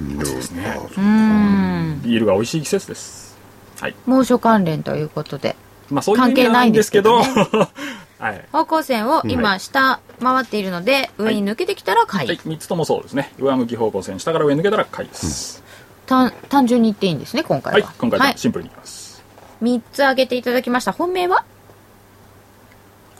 [0.00, 2.02] うんでもあうーん。
[2.02, 3.36] ビールが美味しい季節です。
[3.80, 3.94] はい。
[4.06, 5.56] 猛暑関連ということで。
[5.90, 7.20] まあそういう意味ではないんですけど
[8.18, 8.44] はい。
[8.52, 13.32] 方向線を今下回っているので、上に抜けてきたら買い、はい、3つともそうですね。
[13.38, 15.62] 上向き方向線下から上に抜けたら買いです、
[16.06, 17.96] 単単純に言っていいんですね今回は、はい。
[17.98, 19.22] 今回はシンプルにいきます、
[19.60, 20.92] 3つ挙げていただきました。
[20.92, 21.44] 本命は？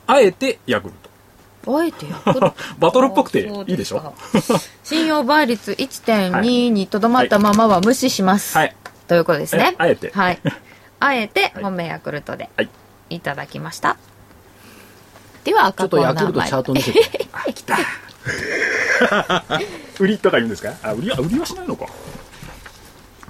[0.06, 1.10] あえてヤクルト
[1.66, 4.14] あえてヤクルトバトルっぽくていいでしょ？
[4.84, 8.74] 信用倍率1.2にとどまったままは無視します、はい。
[9.08, 9.70] ということですね。
[9.72, 10.10] えあえて。
[10.14, 10.38] はい。
[11.00, 11.62] あえてはい。
[11.64, 12.68] 本命ヤクルトではい。
[13.10, 13.96] いただきました、
[15.44, 17.28] ではちょ赤っとヤクルトチャート見せて。
[17.32, 17.76] あ来た。
[20.00, 20.72] 売りとか言うんですか？
[20.82, 21.86] あ売りは売りはしないのか。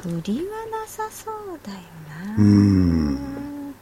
[0.06, 1.78] 売りはなさそうだよ
[2.26, 2.34] な。
[2.36, 3.74] うーん。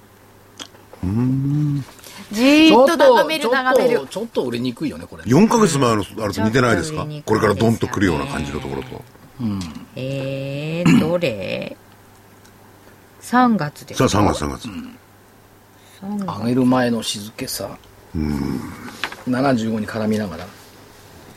[2.33, 3.43] じーっとちょっと、眺める。
[3.43, 5.23] ちょっ眺めると、ちょっと売れにくいよね、これ。
[5.25, 9.03] 4ヶ月前のあれと似てないですかこれからドンと来るような感じのところと。
[9.97, 11.77] えー、どれ
[13.23, 14.69] ？3月ですさあ3月3月、
[16.03, 16.40] 3月。
[16.40, 17.69] 上げる前の静けさ。
[18.16, 20.47] 75に絡みながら。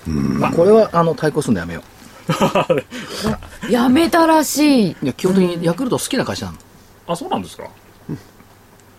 [0.08, 1.84] まあこれはあの対抗するのやめよ
[3.70, 4.92] やめたらしい。
[4.92, 6.58] ういや基本的にヤクルト好きな会社なの。
[7.08, 7.64] あそうなんですか？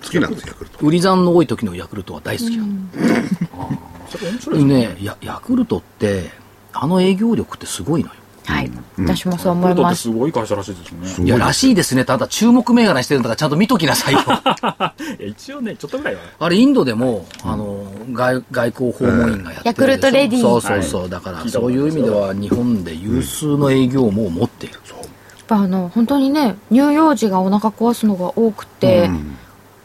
[0.05, 0.87] 好きなんですヤクルト。
[0.87, 2.73] 売り算の多い時のヤクルトは大好きなの。
[4.09, 5.17] それ面白いですね。
[5.23, 6.31] ヤクルトって
[6.73, 8.15] あの営業力ってすごいのよ。
[8.47, 11.25] はい、私もそう思ヤクルトっいますてすごい会社らしいですね。
[11.25, 12.05] いやらしいですね。
[12.05, 14.21] ただ注目銘柄にしてるんだからちゃんと見ときなさいよ。
[15.19, 16.21] いや一応ねちょっとぐらいは。
[16.39, 29.11] あれインドでも、あの外外交訪問員がやってるヤクルトレディそうそうそう、だからそういう意味では日本で有数の営業網を持っている、やっぱあの本当にね乳幼児がお腹壊すのが多くて、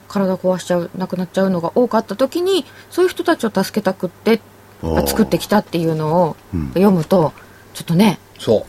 [0.10, 4.42] 体壊しちゃうなくなっちゃうのが多かった時にそういう人たちを助けたくって
[5.08, 6.36] 作ってきたっていうのを
[6.74, 7.34] 読むと、
[7.74, 8.64] ちょっとねそう。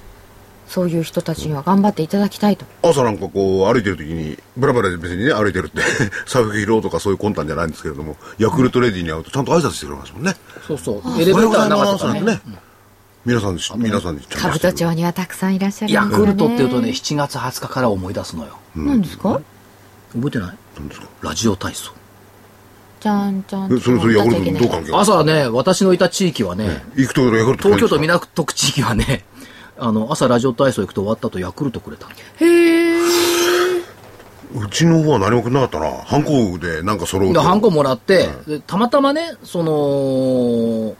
[0.68, 2.64] そういう人たちには頑張っていただきたいと。
[2.83, 5.81] 朝なんかこう歩いてる時にブラブラで別にね歩いてるって
[6.26, 10.37] 財布拾おうとかそういう魂胆じゃないんですけれどもヤクルトレディに会うとちゃんと挨拶してくれますもんね。
[10.66, 11.20] そうそう。
[11.20, 12.40] エレベーターの中とかねね。
[13.24, 18.57] 皆さんに皆さんにちゃんと兜町にはたくさんいらっしゃるヤクルトっていうとね7月20日から思い出すのよ。
[18.76, 19.40] 何ですか、
[20.14, 20.57] 覚えてない？
[20.78, 21.06] なんですか？
[21.22, 21.92] ラジオ体操。
[23.00, 23.72] じゃんじゃん。
[23.74, 29.24] えそれそれヤクルトとどう関係ある朝ね私のいた地域はね行くとヤクルト東京都見港区地域はね
[29.78, 32.06] あの朝ラジオ体操行くと終わった後ヤクルトくれた。
[32.06, 33.00] のへえ
[34.52, 35.90] うちの方は何もくれなかったな。
[36.04, 40.96] ハンコでなんか揃うとでハンコもらって、でたまたまねその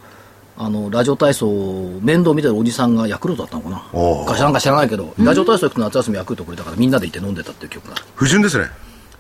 [0.57, 3.83] あのラジオ体操面倒見てるおじさんがヤクルトだったのかな。
[3.93, 8.05] おーか知らんか知らないけどラジオ体操行くと夏休みヤクルトくれたからみんなで行って飲んでたっていう記憶がある。
[8.15, 8.67] 不純ですね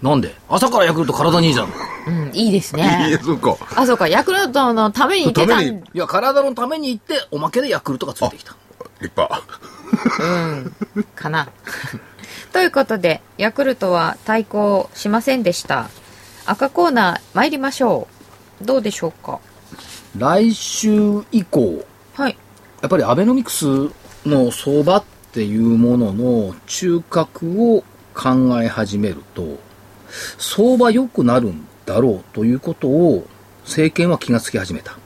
[0.03, 0.35] なんで？
[0.49, 1.67] 朝からヤクルト体にいいじゃん。
[1.69, 1.71] い
[2.07, 3.57] うんいいです いねやそうか。
[3.77, 4.09] あそうか。
[4.09, 8.57] ヤクルトのために行ってたためにんや体のために行っておまけでヤクルトがついてきた。
[9.01, 9.43] 立派。
[10.21, 10.75] うん。
[11.15, 11.49] かな。
[12.53, 15.89] ということでヤクルトは対抗しませんでした。
[16.47, 18.09] 赤コーナー参りましょ
[18.63, 18.65] う。
[18.65, 19.39] どうでしょうか？
[20.17, 21.85] 来週以降。
[22.15, 22.37] はい。
[22.81, 23.67] やっぱりアベノミクス
[24.27, 27.85] の相場っていうものの中核を
[28.15, 29.59] 考え始めると
[30.39, 33.27] 相場良くなるんだろうということを
[33.65, 34.99] 政権は気がつき始めた。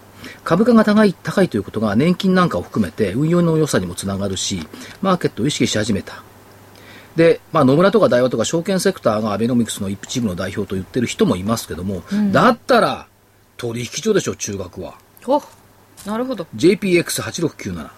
[0.43, 4.67] 株価が高い高いということが年金なんかを含めて運用の良さにもつながるし
[5.01, 6.23] マーケットを意識し始めた。
[7.17, 13.07] で、まあ、野村とか大和とか証券セクターがアベノミクスの一部の代表と言ってる人もいますけども、だったら
[13.57, 14.95] 取引所でしょ中学は。
[15.27, 15.43] お
[16.07, 16.47] なるほど。
[16.57, 17.89] JPX8697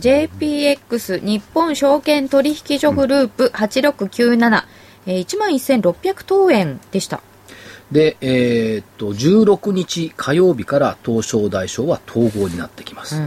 [0.00, 4.64] JPX 日本証券取引所グループ8697、
[5.06, 7.20] えー、1万1600等円でした
[7.90, 13.20] で、えーっと、16日火曜日から東証大賞は統合になってきます。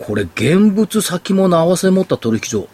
[0.00, 2.62] これ、現物先物合わせ持った取引所。
[2.62, 2.66] っ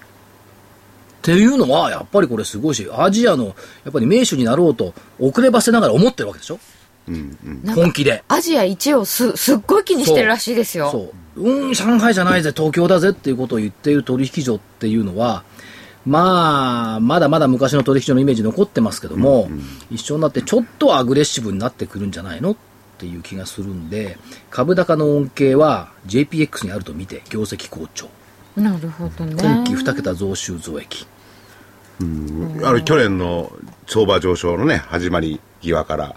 [1.20, 3.52] ていうのは、やっぱりこれすごいし、アジアの、や
[3.90, 6.58] っぱり名手になろうと、遅ればせながら思ってるわけでしょ？
[7.06, 8.24] なんか本気で。
[8.28, 11.42] アジア一をすすっごい気にしてるらしいですよそう。
[11.42, 15.44] うん、上海じゃないぜ、東京だぜっていうことを言っている取引所っていうのは、
[16.07, 19.49] まあ、まだまだ昔の取引所のイメージ残ってますけども、
[19.90, 22.57] 一緒になってちょっとアグレッシブになってくるんじゃないのっ
[22.99, 24.19] ていう気がするんで、
[24.51, 28.09] 株高の恩恵は JPX にあると見て、業績好調。
[28.57, 29.35] なるほどね。
[29.43, 31.07] 今期2桁増収増益。
[32.64, 33.53] あれ去年の
[33.87, 36.17] 相場上昇のね始まり際から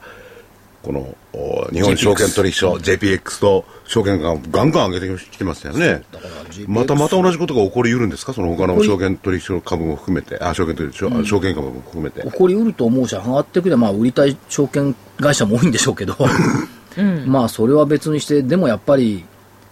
[0.81, 6.03] このお日本証券取引所 JPX と証券がガンガン上げてきてましたよね。
[6.11, 6.36] だから JPX
[6.67, 8.33] またまた同じことが起こりうるんですか？
[8.33, 10.37] その他の証券取引所株も含めて。
[10.39, 12.21] あ証券取引所、証券株も含めて。
[12.23, 16.15] 起こりうると思うし、上がってくれば、まあ、売りたい証券会社も多いんでしょうけど、
[17.27, 19.25] まあ、それは別にして、でもやっぱり、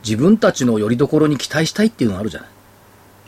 [0.03, 2.49] 自分たちの拠り所に期待したいっていうのがあるじゃない？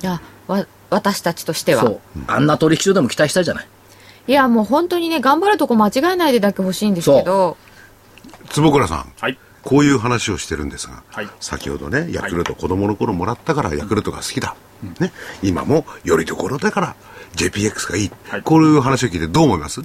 [0.04, 1.82] いやわ私たちとしては。
[1.82, 2.00] そう。
[2.28, 3.68] あんな取引所でも期待したいじゃない？
[4.28, 7.58] いやもう本当にね頑張るとこ間違えないでだけ欲しいんですけど。
[8.50, 9.12] 坪倉さん。
[9.20, 11.30] はいこういう話をしてるんですが、はい。
[11.42, 14.56] 先ほどねヤクルト子供の頃もらったからヤクルトが好きだ、
[15.02, 15.12] ね、
[15.44, 16.96] 今もよりどころだから
[17.36, 18.42] JPX がいい、はい。
[18.44, 19.82] こういう話を聞いてどう思います？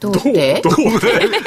[0.00, 0.14] どう？
[0.14, 0.72] してどう？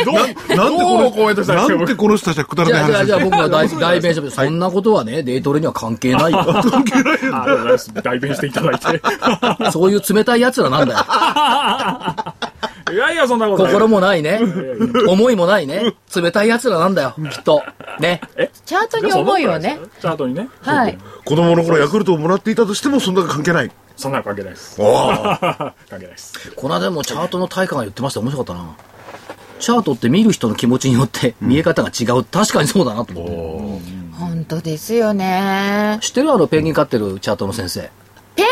[0.05, 0.55] どう？
[0.55, 4.35] なんでこのトしたんですかなんでこの人たちはくだらない話じゃあ、じゃあ、じゃあ僕が代代弁します。
[4.35, 6.39] そんなことはね、デイトレには関係ないよ。
[6.39, 7.93] あありがとうございます。
[7.93, 9.01] 代弁していただいて。
[9.71, 10.99] そういう冷たい奴らなんだよ。
[12.93, 13.73] いやいやそんなことない。
[13.73, 14.41] 心もないね。
[15.07, 15.93] 思いもないね。
[16.13, 17.63] 冷たい奴らなんだよ、きっと。
[17.99, 18.21] ね。
[18.65, 19.79] チャートに思いをね。
[20.01, 20.49] チャートにね。
[20.61, 20.97] はい。
[21.23, 23.71] 子供の頃ヤクルトをもらっていたとしてもそんな関係ない
[24.01, 28.75] そんなの関係ないです 関係ないですこの間もチャートの対価が言ってました面白かったな。
[29.59, 32.23] チャートって見る人の気持ちによって見え方が違う。
[32.23, 34.17] 確かにそうだなと思って。
[34.17, 37.81] 本当ですよね知ってるあのペンギン飼ってるチャートの先生。
[38.35, 38.45] ペン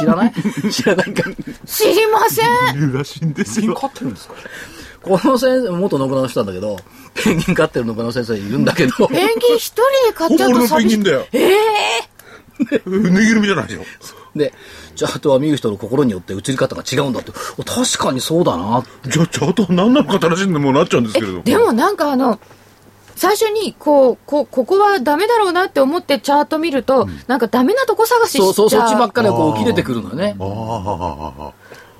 [0.00, 0.32] 知らない？
[0.70, 1.22] 知らないか？
[1.66, 2.42] 知りませ
[2.74, 3.74] んいるらしいんですよ。
[3.74, 4.34] 飼ってるんですか？
[5.02, 6.76] この先生、元信長の人なんだけど、
[7.14, 11.26] ペンギン飼ってる信長の先生いるんだけど、ペンギン一人で買っちゃうほぼ俺のペンと寂しいギンだよ。
[11.32, 13.80] ええぬいぐるみじゃないよ。
[14.34, 14.52] で、
[14.96, 17.32] チャートは見る人の心によって映り方が違うんだって。
[17.64, 18.82] 確かにそうだな。
[19.06, 21.42] じゃあ、チャートは何なのかって話にもなっちゃうんですけれども。
[21.42, 22.38] でもなんかあの
[23.14, 30.34] 最初にこうこここはダメだろうなって思ってチャート見ると、なんかダメなとこ探ししちゃそううそう、そっちばっかりこう切れてくるのよね。
[30.40, 31.52] ああ、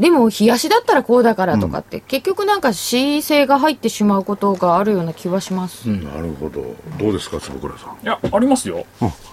[0.02, 6.74] でも冷やしだったらこうだからとかって、結局なんか恣意性が入ってしまうことがあるような気はします、なるほど。
[6.98, 8.04] どうですか、坪倉さん？
[8.04, 8.84] いやありますよ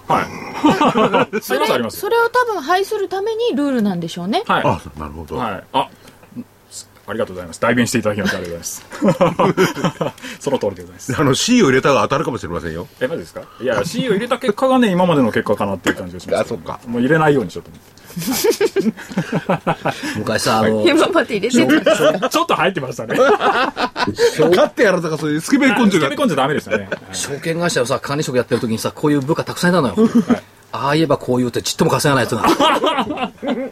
[0.08, 5.36] はい すいませんありますそれを多分排するためにルールなんでしょうねはいあ、なるほど。
[5.36, 5.64] はい。
[5.72, 5.88] あ、
[7.06, 7.60] ありがとうございます。
[7.60, 8.58] 代弁していただきましてありがとう
[9.02, 9.28] ござい
[10.06, 10.24] ます。
[10.38, 11.14] その通りでございます。
[11.18, 12.86] あの、C を入れたが当たるかもしれませんよ。
[13.00, 13.42] え、マジですか？
[13.60, 16.40] いや、C を入れた結果がね、今までの結果かなっていう感じがします。
[16.42, 17.70] あそっかもう入れないようにしようと
[20.18, 21.80] 昔さ、あの、今まで入れてた思っ
[22.20, 22.28] て。
[22.30, 23.16] ちょっと入ってましたね。
[23.16, 26.16] 勝ってやられたか、そういうスケベ根性がつけ。
[26.16, 26.88] 込んじゃダメでしたね。
[27.12, 29.94] 証券会社のさ、管理職やってる時にさ、こういう部下たくさんいたのよ。
[30.72, 32.48] ああ言えばこう言うってちっとも稼がないやつが。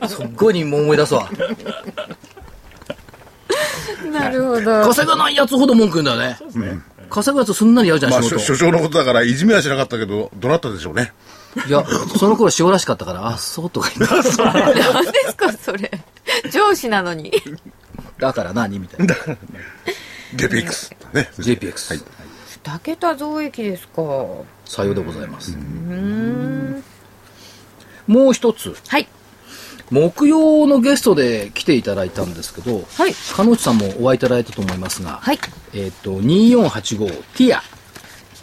[0.09, 1.31] すっごいにも思い出すわ。
[4.13, 6.39] なるほど稼がないやつほど文句言うんだよね。
[7.09, 8.41] 稼ぐやつすんなりやるじゃん、まあ、仕事。
[8.41, 11.13] 所所長のことだから、いじめはしなかったけど、どなったでしょうね。
[11.67, 11.85] いや、
[12.19, 14.15] その頃塩らしかったから、あ、そうとか言って。
[14.15, 14.23] 何
[15.13, 15.91] ですかそれ
[16.53, 17.33] 上司なのに
[18.19, 19.15] だから何みたいな。
[20.35, 20.95] デピックス。
[21.13, 21.31] ね。
[21.39, 21.95] JPX。
[21.95, 22.05] はい。
[22.65, 24.03] 二桁増益ですか
[24.65, 25.57] さようでございます。
[28.07, 28.75] もう一つ。
[28.87, 29.09] はい
[29.91, 35.39] 木曜のゲストで来ていただいたんですけど、はい鹿内さんもお会いいただいたと思いますが、はい
[35.73, 37.63] えっ、と、2485ティア、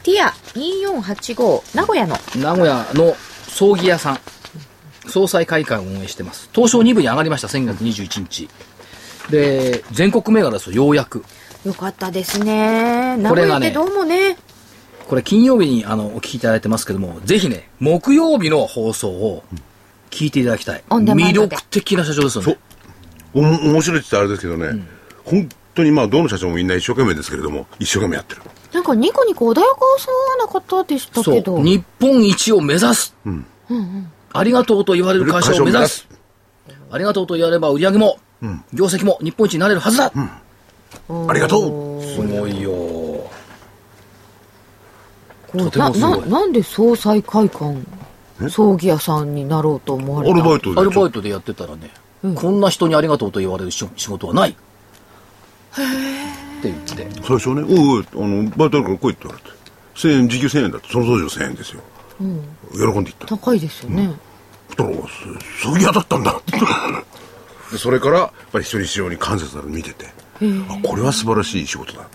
[0.05, 3.15] ティア2485名古屋の名古屋の
[3.47, 4.19] 葬儀屋さん、
[5.09, 6.47] 総裁会館を運営してます。
[6.53, 8.47] 東証2部に上がりました、先月21日。
[9.31, 11.25] で、全国銘柄ですよ、ようやく。
[11.65, 14.37] よかったですね名これがね古屋ってどうもね
[15.09, 19.43] これ金曜日にあのお聞きいただいてますけども、ぜひね、木曜日の放送を
[20.11, 20.83] 聞いていただきたい。
[20.91, 22.59] オンデマン魅力的な社長ですよね。
[23.33, 24.85] おも面白いって言ったらあれですけどね、
[25.23, 28.43] 本当にまあ、どの社長もみんな一生懸命ですけれども、一生懸命やってる。
[28.75, 31.59] なんかニコニコ穏やかそうな方でしたそうけど。
[31.63, 33.15] 日本一を目指す、
[34.33, 36.05] ありがとうと言われる会社を目指す。
[36.91, 38.19] ありがとうと言われれば売り上げも、
[38.73, 40.13] 業績も日本一になれるはずだ、あ
[41.33, 42.03] りがとう。
[42.03, 42.71] すごいよ。
[45.53, 47.77] とてもすごいなななんで総裁会館
[48.49, 50.35] 葬儀屋さんになろうと思われた？
[50.35, 50.81] アルバイトで。
[50.81, 51.91] アルバイトでやってたらね、
[52.35, 54.49] こんな人にありがとうと言われる仕仕事はない。
[54.49, 57.07] って言って。
[57.23, 59.55] 最初ね、おいおい、あの、バイトあるから来いって言われて。
[59.95, 61.81] 1000円、時給1000円だって、その当時の1000円ですよ。
[62.73, 63.27] 喜んでいった。
[63.27, 64.09] 高いですよね、
[64.69, 66.53] そしたら、す葬儀屋だったんだって。
[67.71, 70.05] でそれから、やっぱり一人一様に関節なる見てて、
[70.69, 72.07] あ、これは素晴らしい仕事だ。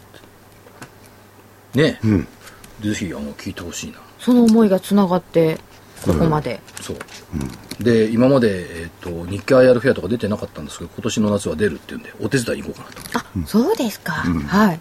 [1.74, 2.00] ね、
[2.80, 3.98] ぜひ、あの、聞いてほしいな。
[4.18, 5.58] その思いがつながって
[6.04, 6.96] ここまで、そう。
[7.82, 13.40] で、今まで、えっ、と、日経 IR フェアとか出てなかったんですけど、今年の夏は出るっていうんで、お手伝いに行こうかなと。
[13.40, 14.80] あそうですか、はい。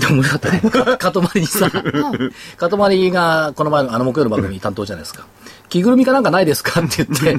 [0.00, 0.70] でも面白かったね。
[0.70, 1.70] かかとまりにさ、
[2.56, 5.26] かとまりがこの前のあの木曜の番組担当じゃないですか。
[5.68, 7.38] 着ぐるみかなんかないですかって言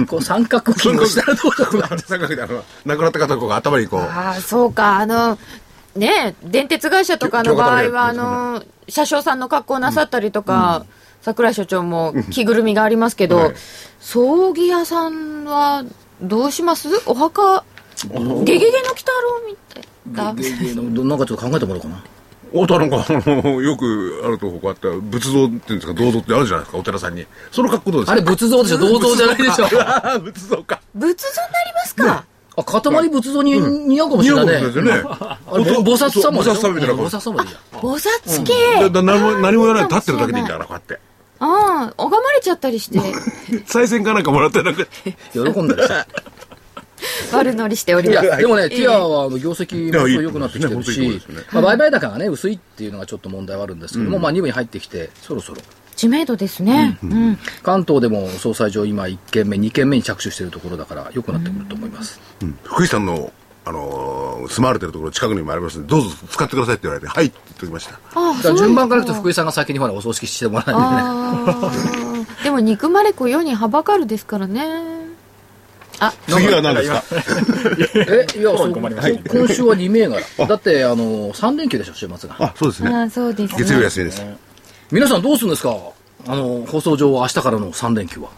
[0.00, 1.86] て、 こう三角筋をしたらどうだろうな。
[1.86, 1.98] って。
[2.06, 4.98] 三角であの、亡くなった方が頭にこう、ああそうか。
[4.98, 5.38] あの
[5.96, 10.84] ね電鉄会社とかの場合はあの車掌さんの格好なさったりとか、
[11.24, 13.54] 桜井所長も着ぐるみがありますけど、はい。
[13.98, 15.84] 葬儀屋さんは
[16.20, 16.88] どうします？
[17.06, 17.64] お墓
[18.06, 19.84] ゲゲゲの鬼太郎みたい。
[20.12, 22.04] なでででなんかちょっと考えてもらおうかな？
[22.52, 24.66] おとなんか、あの、よくあるとこう。
[24.66, 27.26] やって、仏像っていうんですか、銅像ってあるじゃないですか、お寺さんに。
[27.50, 28.12] その格好どうですか？
[28.12, 28.78] あれ仏像でしょ？
[28.78, 29.64] 銅像じゃないでしょ？
[30.20, 30.80] 仏像か。
[30.94, 32.24] 仏像になりますか、
[32.56, 34.52] あ、塊仏像に似合うかもしれないね。
[34.52, 36.94] 似合うかもしれないですよね菩薩様菩薩様みたいな。
[36.94, 37.60] うん菩薩様でいいや。
[37.72, 41.00] 菩薩系、何も、何も言わないで立ってるだけでいいんだから、こうやって。
[41.44, 42.98] ああ拝まれちゃったりして
[43.66, 44.84] 再銭かなんかもらってなんか、
[45.32, 45.94] 喜んだりして。
[47.32, 51.22] 悪乗りしておりいますや、でもね、ええティアは業績も良くなってきてるし
[51.52, 55.60] まあ売買高がね、薄いっていうのがちょっと問題はあるんですけども、まあ2部に入ってきて、そろそろ。
[55.96, 62.20] 知名度ですね、うん関東でも総裁上今1件目、2件目に着手しているところだから良くなってくると思います。
[62.64, 63.32] 福井さんの、
[63.66, 67.94] あのー住まわれてるところ近くにもありますんで、どうぞ使ってくださいって言われて、はいって言っておきました。
[68.14, 74.66] ああ順番からいくと福井さんが先にほらお葬式してもらわないあー でも憎まれ子世にはばかるですからね
[76.00, 77.02] あ 次は何ですか？
[78.36, 80.46] え、いや、そう困りました今週は2銘柄。
[80.46, 82.36] だって、あの、3連休でしょ、週末が。
[82.40, 82.90] あ、そうですね。
[82.94, 84.22] あそうですね月曜休みです。
[84.90, 85.74] 皆さんどうするんですか？
[86.26, 88.28] あの、放送上は明日からの3連休は。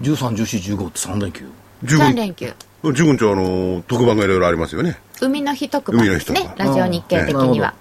[0.00, 1.44] 13、14、15って3連休。
[1.84, 2.52] 3連休。
[2.82, 5.00] 15日はあの特番がいろいろありますよね。
[5.20, 6.40] 海の日特番ですね。
[6.40, 7.74] 海の日特ラジオ日経的には。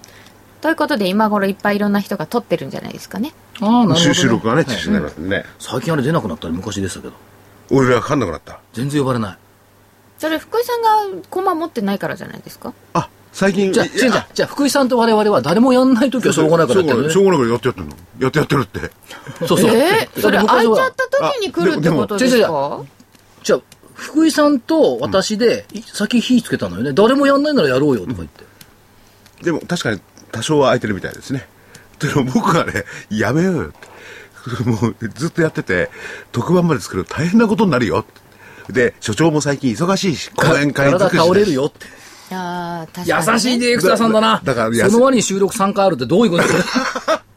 [0.61, 3.33] ということで今頃いっぱいいろんな人が撮ってるんじゃないですかね。
[3.61, 4.13] ああ、なるほど、ね。
[4.15, 4.81] 収録がね中はい。
[4.81, 5.43] 止になりますね。
[5.59, 7.13] 最近あれ出なくなったり昔でしたけど。
[7.71, 8.59] 俺らがかんなくなった。
[8.73, 9.37] 全然呼ばれない。
[10.17, 12.73] それ福井さんが駒持ってないからじゃないですか？
[12.93, 13.73] あ最近。
[13.73, 14.23] じゃあ、違う違う。
[14.33, 17.21] じゃあ、福井さんと我々は誰もやんないときはしょうがないからやってるねしょ。
[17.21, 18.79] うがないからやってやってんのやってやってるって。
[19.45, 19.69] そうそう。
[19.71, 22.81] えー、それ空いちゃった時に来るってことですか？
[23.95, 26.93] 福井さんと私で、い先火つけたのよね。
[26.93, 28.55] 誰もやんないならやろうよとか言って。
[29.43, 31.47] でも確かに多少は空いてるみたいですね
[31.99, 35.89] でも僕はねやめようよってもうずっとやってて
[36.31, 38.05] 特番まで作ると大変なことになるよ
[38.69, 41.85] で所長も最近忙しいし講演会体倒れるよって。
[42.31, 44.41] あー確かに、ね、優しいディレクターさんだな。
[44.43, 46.43] だだからその割に収録3回あるってどういうこと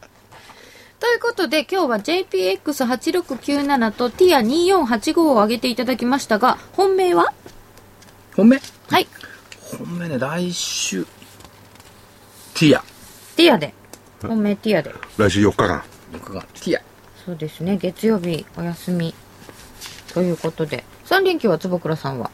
[0.99, 7.33] ということで今日は JPX8697 と TIA2485 を上げていただきましたが本命は？
[8.35, 8.61] 本命？
[8.89, 9.07] はい。
[9.77, 11.05] 本命ね、来週。
[12.53, 12.83] ティア。
[13.35, 13.73] ティアで。
[14.21, 14.93] 本命ティアで。
[15.17, 15.83] 来週4日間。
[16.11, 16.81] 僕がティア。
[17.25, 17.77] そうですね。
[17.77, 19.15] 月曜日お休み。
[20.13, 20.83] ということで。
[21.05, 22.29] 3連休は坪倉さんは？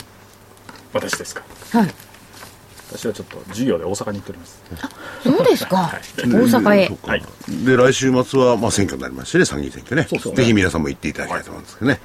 [0.94, 1.44] 私ですか。
[1.72, 1.94] はい
[3.06, 4.64] 私はちょっと授業で大阪に行っております。
[5.24, 5.92] そうですか。
[6.18, 6.98] 大阪へ。
[7.04, 7.24] はい。
[7.66, 12.00] で来週末はまあ選挙になりますしね参議院選挙ねそうそうぜひ皆さんも行っていただきたいと思うんですけどね、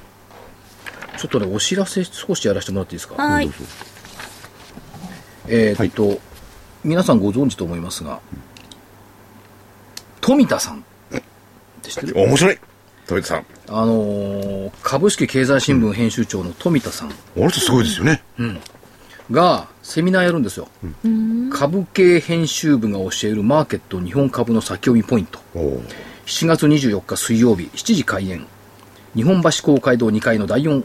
[1.17, 3.15] ちょっとね、お知らせ少しやらせてもらっていいですか？
[3.15, 3.49] はい。
[5.47, 6.19] えーっと、
[6.83, 8.19] 皆さんご存知と思いますが、
[10.21, 10.79] 富田さん。
[10.79, 10.81] っ
[11.81, 12.19] て知ってる？
[12.19, 12.59] 面白い。
[13.07, 13.45] 富田さん。
[13.67, 17.09] あのー株式経済新聞編集長の富田さん。
[17.09, 18.21] あの人すごいですよね、
[19.31, 20.67] がセミナーやるんですよ。
[21.51, 25.39] 株系編集部が教えるマーケット日本株の先読みポイント。
[25.55, 25.81] おお
[26.25, 28.45] 7月24日水曜日7時開演。
[29.15, 30.83] 日本橋公会堂2階の第4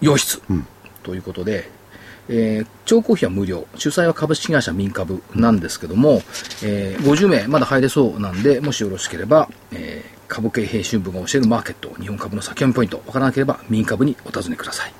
[0.00, 0.40] 洋室、
[1.02, 1.68] ということで、
[2.28, 3.66] えー聴講費は無料。
[3.76, 6.22] 主催は株式会社民株なんですけども、
[6.62, 14.92] えー50名まだ入れそうなんでもしよろしければ、えー株系編集部が教えるマーケット日本株の先読みポイントわからなければ民株にお尋ねください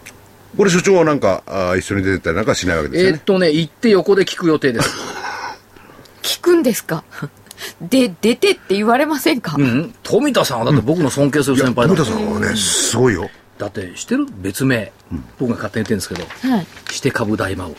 [0.57, 4.91] これ所長はなんかあー一緒に出てたりなんかしないわけですよね、えーっとね行って横で聞く予定です。
[6.23, 7.05] 聞くんですか？
[7.81, 9.95] で出てって言われませんか、うん。
[10.03, 11.95] 富田さんはだって僕の尊敬する先輩だ。
[11.95, 13.29] 富田さんはねすごいよ。
[13.59, 14.27] だって知ってる？
[14.39, 14.93] 別名、
[15.39, 16.15] 僕が勝手に言ってるんですけ
[16.49, 16.55] ど。
[16.55, 16.67] はい。
[16.91, 17.75] して株大魔王。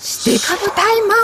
[0.00, 1.14] して株大魔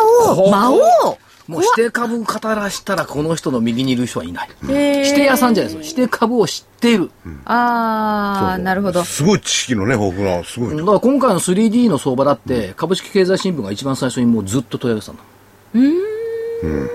[0.45, 0.51] 王？
[0.51, 1.19] 魔王？
[1.51, 4.49] もうして株語らしたらこの人の右にいる人はいない。
[4.69, 5.91] へーして屋さんじゃないですよ。
[5.91, 7.11] して株を知っている。
[7.45, 15.23] ああなるほどすごい知識のね豊富なすごいだから今回の 3D の相場だって、株式経済新聞が一番最初にもうずっと問い上げてたんだ。
[15.75, 16.91] うん。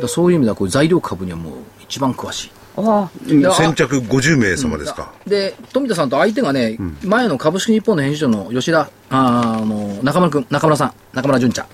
[0.00, 2.50] だそういう意味ではこう材料株にはもう一番詳しい。
[2.78, 11.66] あであ先着50名様ですか、で、富田さんと相手がね、前の株式日本の編集長の吉田、あの、中村君、中村さん、中村淳ちゃん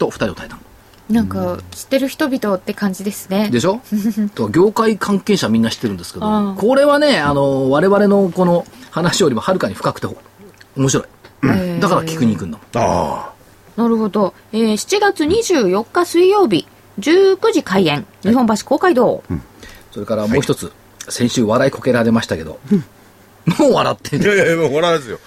[0.00, 0.58] と二人を対談。
[1.08, 3.48] なんか知ってる人々って感じですね。
[3.50, 3.80] でしょ？
[4.34, 10.08] と業界関係者みんな知ってるんですけどこれはね、あの、我々のこの話よりもはるかに深くて
[10.76, 11.80] 面白い。
[11.80, 12.66] だから聞くに行くんだもん。
[12.84, 13.30] あ。
[13.76, 16.66] なるほど、えー、7月24日水曜日
[16.98, 19.22] 19時開演日本橋公会堂、
[19.92, 20.72] それからもう一つ、
[21.08, 22.58] 先週笑いこけられましたけど、
[23.60, 24.36] もう笑ってあいる。
[24.36, 25.18] やいやもう笑わすよ。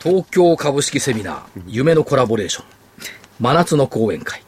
[0.00, 2.64] 東京株式セミナー、夢のコラボレーション、
[3.40, 4.42] 真夏の講演会、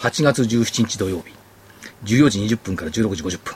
[0.00, 1.34] 8月17日土曜日、
[2.04, 3.54] 14時20分から16時50分、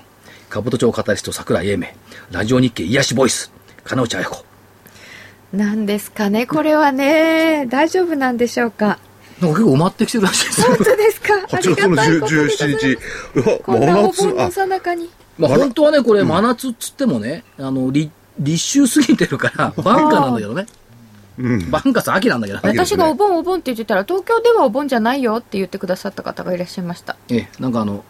[0.50, 1.86] 株都庁カタリスト桜井英明、
[2.32, 3.50] ラジオ日経癒しボイス、
[3.82, 4.44] 金内彩子。
[5.54, 7.64] なんですかねこれはね。
[7.70, 8.98] 大丈夫なんでしょうか？
[9.40, 10.66] なんか結構埋まってきてるらしいですよ。
[10.66, 11.34] 本当ですか？
[11.34, 13.62] あ8り月のがたいことで17日。
[13.62, 15.10] こんなお真夏あ盆のさなかに。
[15.38, 20.66] まあ本当はね、これ真夏っつってもね、あの、立立秋過ぎてるから、バンカなんだけどね。
[21.70, 22.68] バンカス秋なんだけどね。
[22.68, 27.16] 私がお盆お盆って言ってたら東京ではお盆じゃないよって言ってくださった方がいらっしゃいました。
[27.28, 28.04] ええ、なんかあの、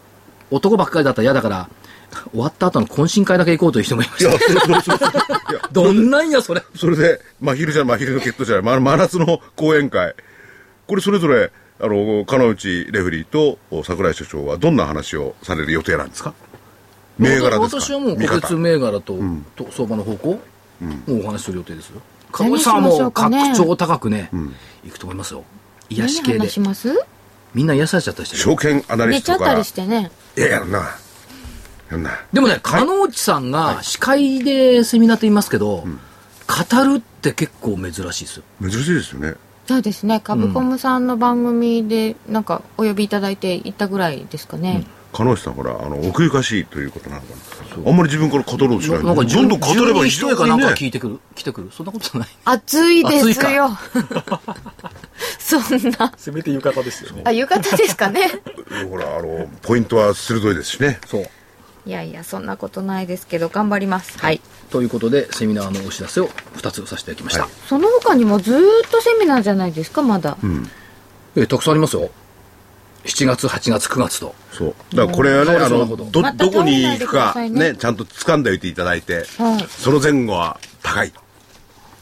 [0.51, 1.69] 男ばっかりだったら嫌だから、
[2.31, 4.29] 終わった後の懇親会だけ行こうという人もいました。
[4.29, 5.09] いやそうそうそうそう。
[5.51, 6.63] いや どんなんや、それ。
[6.75, 8.63] それで真昼じゃ真昼の決闘じゃない。
[8.63, 10.13] ま真夏の講演会。
[10.87, 16.33] これそれぞれあの金内レフェリーと櫻井所長はどんな話をされる予定なんですか？
[17.17, 17.79] 銘柄ですか？
[17.81, 19.19] 私はもう個別銘柄と,、
[19.55, 20.39] と相場の方向、も
[21.07, 22.01] うお話しする予定ですよ。
[22.43, 23.53] 何株さんはしましょもううかね。
[23.53, 24.29] 拡張高くね、
[24.85, 25.43] いくと思いますよ。
[25.89, 26.49] 癒し系で。
[26.49, 26.89] します？
[27.53, 30.11] みんな癒されちゃったりしてる証券アナリ寝ちゃったりしてね。
[30.37, 30.89] いややんな。
[31.89, 32.11] やんな。
[32.33, 35.85] でもね、金内さんが司会でセミナーって言いますけど、
[36.47, 38.43] 語るって結構珍しいですよ。
[38.61, 39.35] 珍しいですよね。
[39.67, 40.19] そうですね。
[40.19, 47.27] 株コムさんの番組でなんかお呼びいただいて行ったぐらいですかね、鹿野さんほらあの奥ゆかしいということなのか
[47.77, 53.69] なあんまり自分から語ろうとしないなんかどんどん語れば一重かなんか聞いてくる来てくるそんなことない暑いですよ。
[55.39, 56.13] そんな。
[56.17, 58.29] せめて浴衣ですよねあ、浴衣ですかね。
[58.89, 61.29] ほらあのポイントは鋭いですしねそう
[61.85, 64.17] いやいや、そんなことないですけど、頑張ります。
[64.17, 64.41] はい。
[64.71, 70.35] ということでセミナーのお知らせを2つさせていただきました、その他にもずっとセミナーじゃないですか、まだ。
[71.35, 72.09] えたくさんありますよ
[73.05, 74.35] 7月8月9月と。
[74.51, 74.75] そう。
[74.95, 75.63] だからこれはねうん。
[75.63, 77.49] あのそうなるほどどこに行くかね。
[77.49, 79.65] ねちゃんと掴んでおいていただいてはい。
[79.69, 81.13] その前後は高い。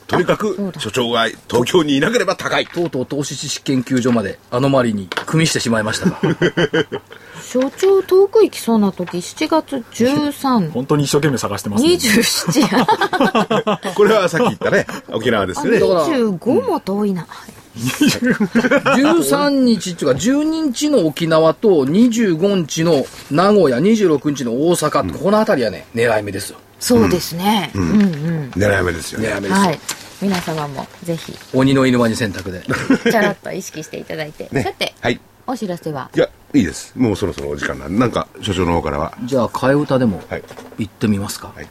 [0.07, 2.67] とにかく所長が東京にいなければ高い。
[2.67, 6.09] とうとう投資知識研究所までアノマリに組みしてしまいました。
[6.09, 6.19] が
[7.43, 11.93] 所長遠く行きそうな時、7月13、 本当に一生懸命探してますね。
[11.93, 15.79] 27、これはさっき言ったね沖縄ですよね。
[15.79, 17.27] だから25も遠いな。
[17.75, 26.59] 13日っていうか12日の沖縄と25日の名古屋26日の大阪、この辺りはね狙い目ですよ。
[26.79, 27.71] そうですね。
[27.73, 27.83] うん。
[27.83, 28.51] うん。
[28.51, 29.29] 狙い目ですよね。
[29.29, 29.51] 狙い目です。
[29.51, 29.79] よ、はい。
[30.21, 32.63] 皆様もぜひ、鬼の犬間に選択で。
[33.09, 34.47] ちゃらっと意識していただいて。
[34.51, 34.63] ね。
[34.63, 35.19] さて、はい。
[35.47, 36.09] お知らせは？
[36.15, 36.93] いやいいです。
[36.95, 37.99] もうそろそろお時間なんで。
[37.99, 39.17] なんか所長の方からは？
[39.23, 40.43] じゃあ替え歌でもはい。
[40.77, 41.67] 行ってみますか、はい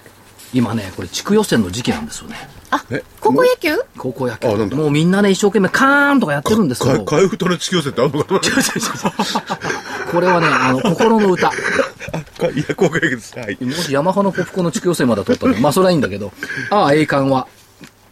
[0.53, 2.37] 今ねこれ地区予選の時期なんですよね。
[2.71, 3.77] あえ、高校野球？
[3.99, 4.49] 高校野球。
[4.77, 8.41] もうみんなね一生懸命カーンとかやってるんですけどか替え歌の地球予選ってあるのかな？
[10.13, 11.49] これはねあの心の歌。
[12.13, 13.39] あかいや高校野球です。
[13.39, 13.59] はい。
[13.61, 16.33] もしヤマハのポップコーンの地区予選まで取ったらまあそれはいいんだけど。
[16.71, 17.47] ああ栄冠は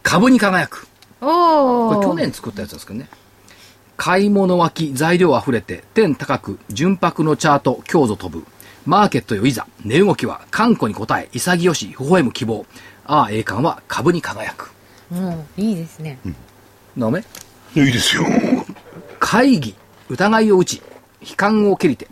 [0.03, 0.87] 株に輝く。
[1.21, 1.95] おー。
[1.95, 3.09] これ去年作ったやつですけどね。
[3.97, 8.45] 買い物脇材料あふれて天高く純白のチャート強ぞ飛ぶ
[8.85, 9.67] マーケットよいざ。
[9.85, 12.65] 値動きは頑固に応え潔し微笑む希望。
[13.05, 14.71] ああ栄冠は株に輝く。
[15.09, 16.17] もう、いいですね。
[16.97, 17.23] ダメ
[17.75, 18.25] いいですよ。
[19.19, 19.75] 会議
[20.09, 20.81] 疑いを打ち
[21.21, 22.07] 悲観を蹴りて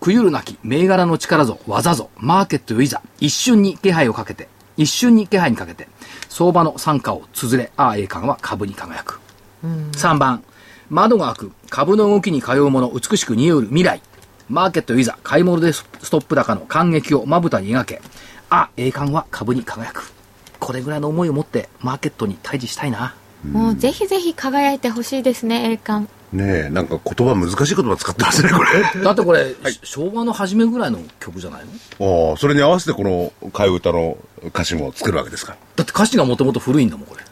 [0.00, 5.88] くゆるなき銘柄の力ぞ技ぞマーケットよいざ一瞬に気配をかけて一瞬に気配にかけて
[6.28, 9.20] 相場の参加を綴れああ栄冠は株に輝く、
[9.62, 10.42] 3番
[10.90, 14.02] 窓が開く株の動きに通うもの美しく似うる未来
[14.48, 18.02] マーケットよいざ買い物でストップ高の感激をまぶたに描け。
[18.50, 20.10] あ栄冠は株に輝く。
[20.58, 23.14] これぐらいの思いを持ってマーケットに対峙したいな。
[23.52, 26.08] もう、ぜひぜひ輝いてほしいですね、栄冠。
[26.32, 28.82] ねえなんか言葉難しい言葉使ってますねこれ。
[29.02, 31.62] だってこれ、昭和の初めぐらいの曲じゃない
[31.98, 32.30] の？
[32.30, 37.22] ああそれに合わせてこの替え歌の歌詞も作るわけですかだって歌詞がもともと古いんだもんこれ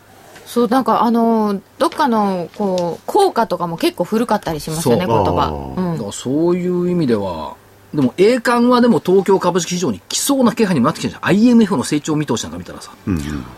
[0.57, 5.25] そう、なんかあのー、どっかの、こう、効果とかも結構古かったりしますよね、そう。
[5.25, 5.49] 言葉。
[5.49, 5.93] あうん。
[5.93, 7.57] だからそういう意味では
[7.95, 11.31] でも栄冠はでも東京株式市場に来そうな気配にもなってきてるじゃん。
[11.31, 12.91] IMF の成長見通しなんか見たらさ、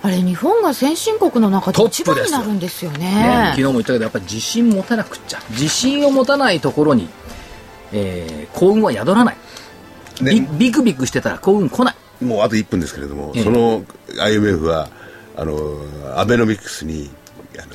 [0.03, 2.99] あれ、日本が先進国の中で一番になるんですよね。
[2.99, 3.47] ね。
[3.51, 5.39] 昨日も言ったけどやっぱり自信持たなくっちゃ。
[5.51, 7.09] 自信を持たないところに、
[7.93, 9.37] えー幸運は宿らない、
[10.21, 10.49] ビね。
[10.59, 12.25] ビクビクしてたら幸運来ない。
[12.25, 13.45] もうあと1分ですけれども、ええ。
[13.45, 13.85] その
[14.19, 14.89] IMF は
[15.41, 17.09] あのアベノミクスに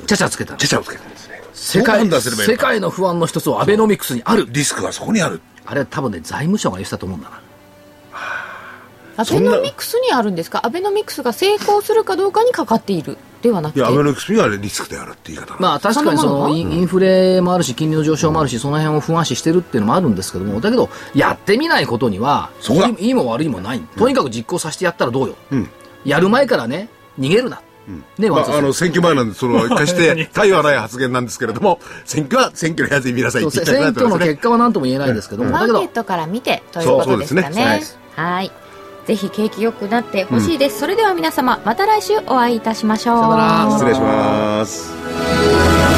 [0.06, 0.52] ちゃちゃつけた。
[0.52, 1.42] のちゃちゃをつけたんですね。
[1.54, 4.46] 世界どう判断すればいいのか世界の不安の一つはアベノミクスにある。
[4.50, 5.40] リスクはそこにある。
[5.64, 7.40] あれは多分ね財務省が言ってたと思うんだな。
[9.16, 10.66] アベノミクスにあるんですか？
[10.66, 13.16] アベノミクスが成功するかどうかにかかっている。
[13.40, 13.78] ではなくて。
[13.78, 15.56] いやアベノミクスにはリスクであるって言い方。
[15.58, 20.60] まあ確かにそそのインフレもあるし金利の上昇もあるしその辺を不安視してるっていうのもあるんですけども。
[20.60, 22.88] だけどやってみないことにはそこだ。
[22.88, 23.80] いいも悪いもない。
[23.96, 25.68] とにかく実行させてやったらどうよ、ん。
[26.04, 26.88] やる前からね
[27.18, 27.60] 逃げるな、
[28.18, 34.32] ねまあ、あの選挙前なんでその 決して対はない発言なんですけれども選挙は選挙のやつに見なさいってそうせ選挙の言っていただいてますね。
[34.34, 37.82] 結果は何とも言えないですけども、マーケットから見てということですかね。
[38.16, 38.50] はい。
[39.06, 43.72] ぜひ景気良くなってほしいです、それでは皆様また来週お会いいたしましょう。
[43.72, 45.93] 失礼します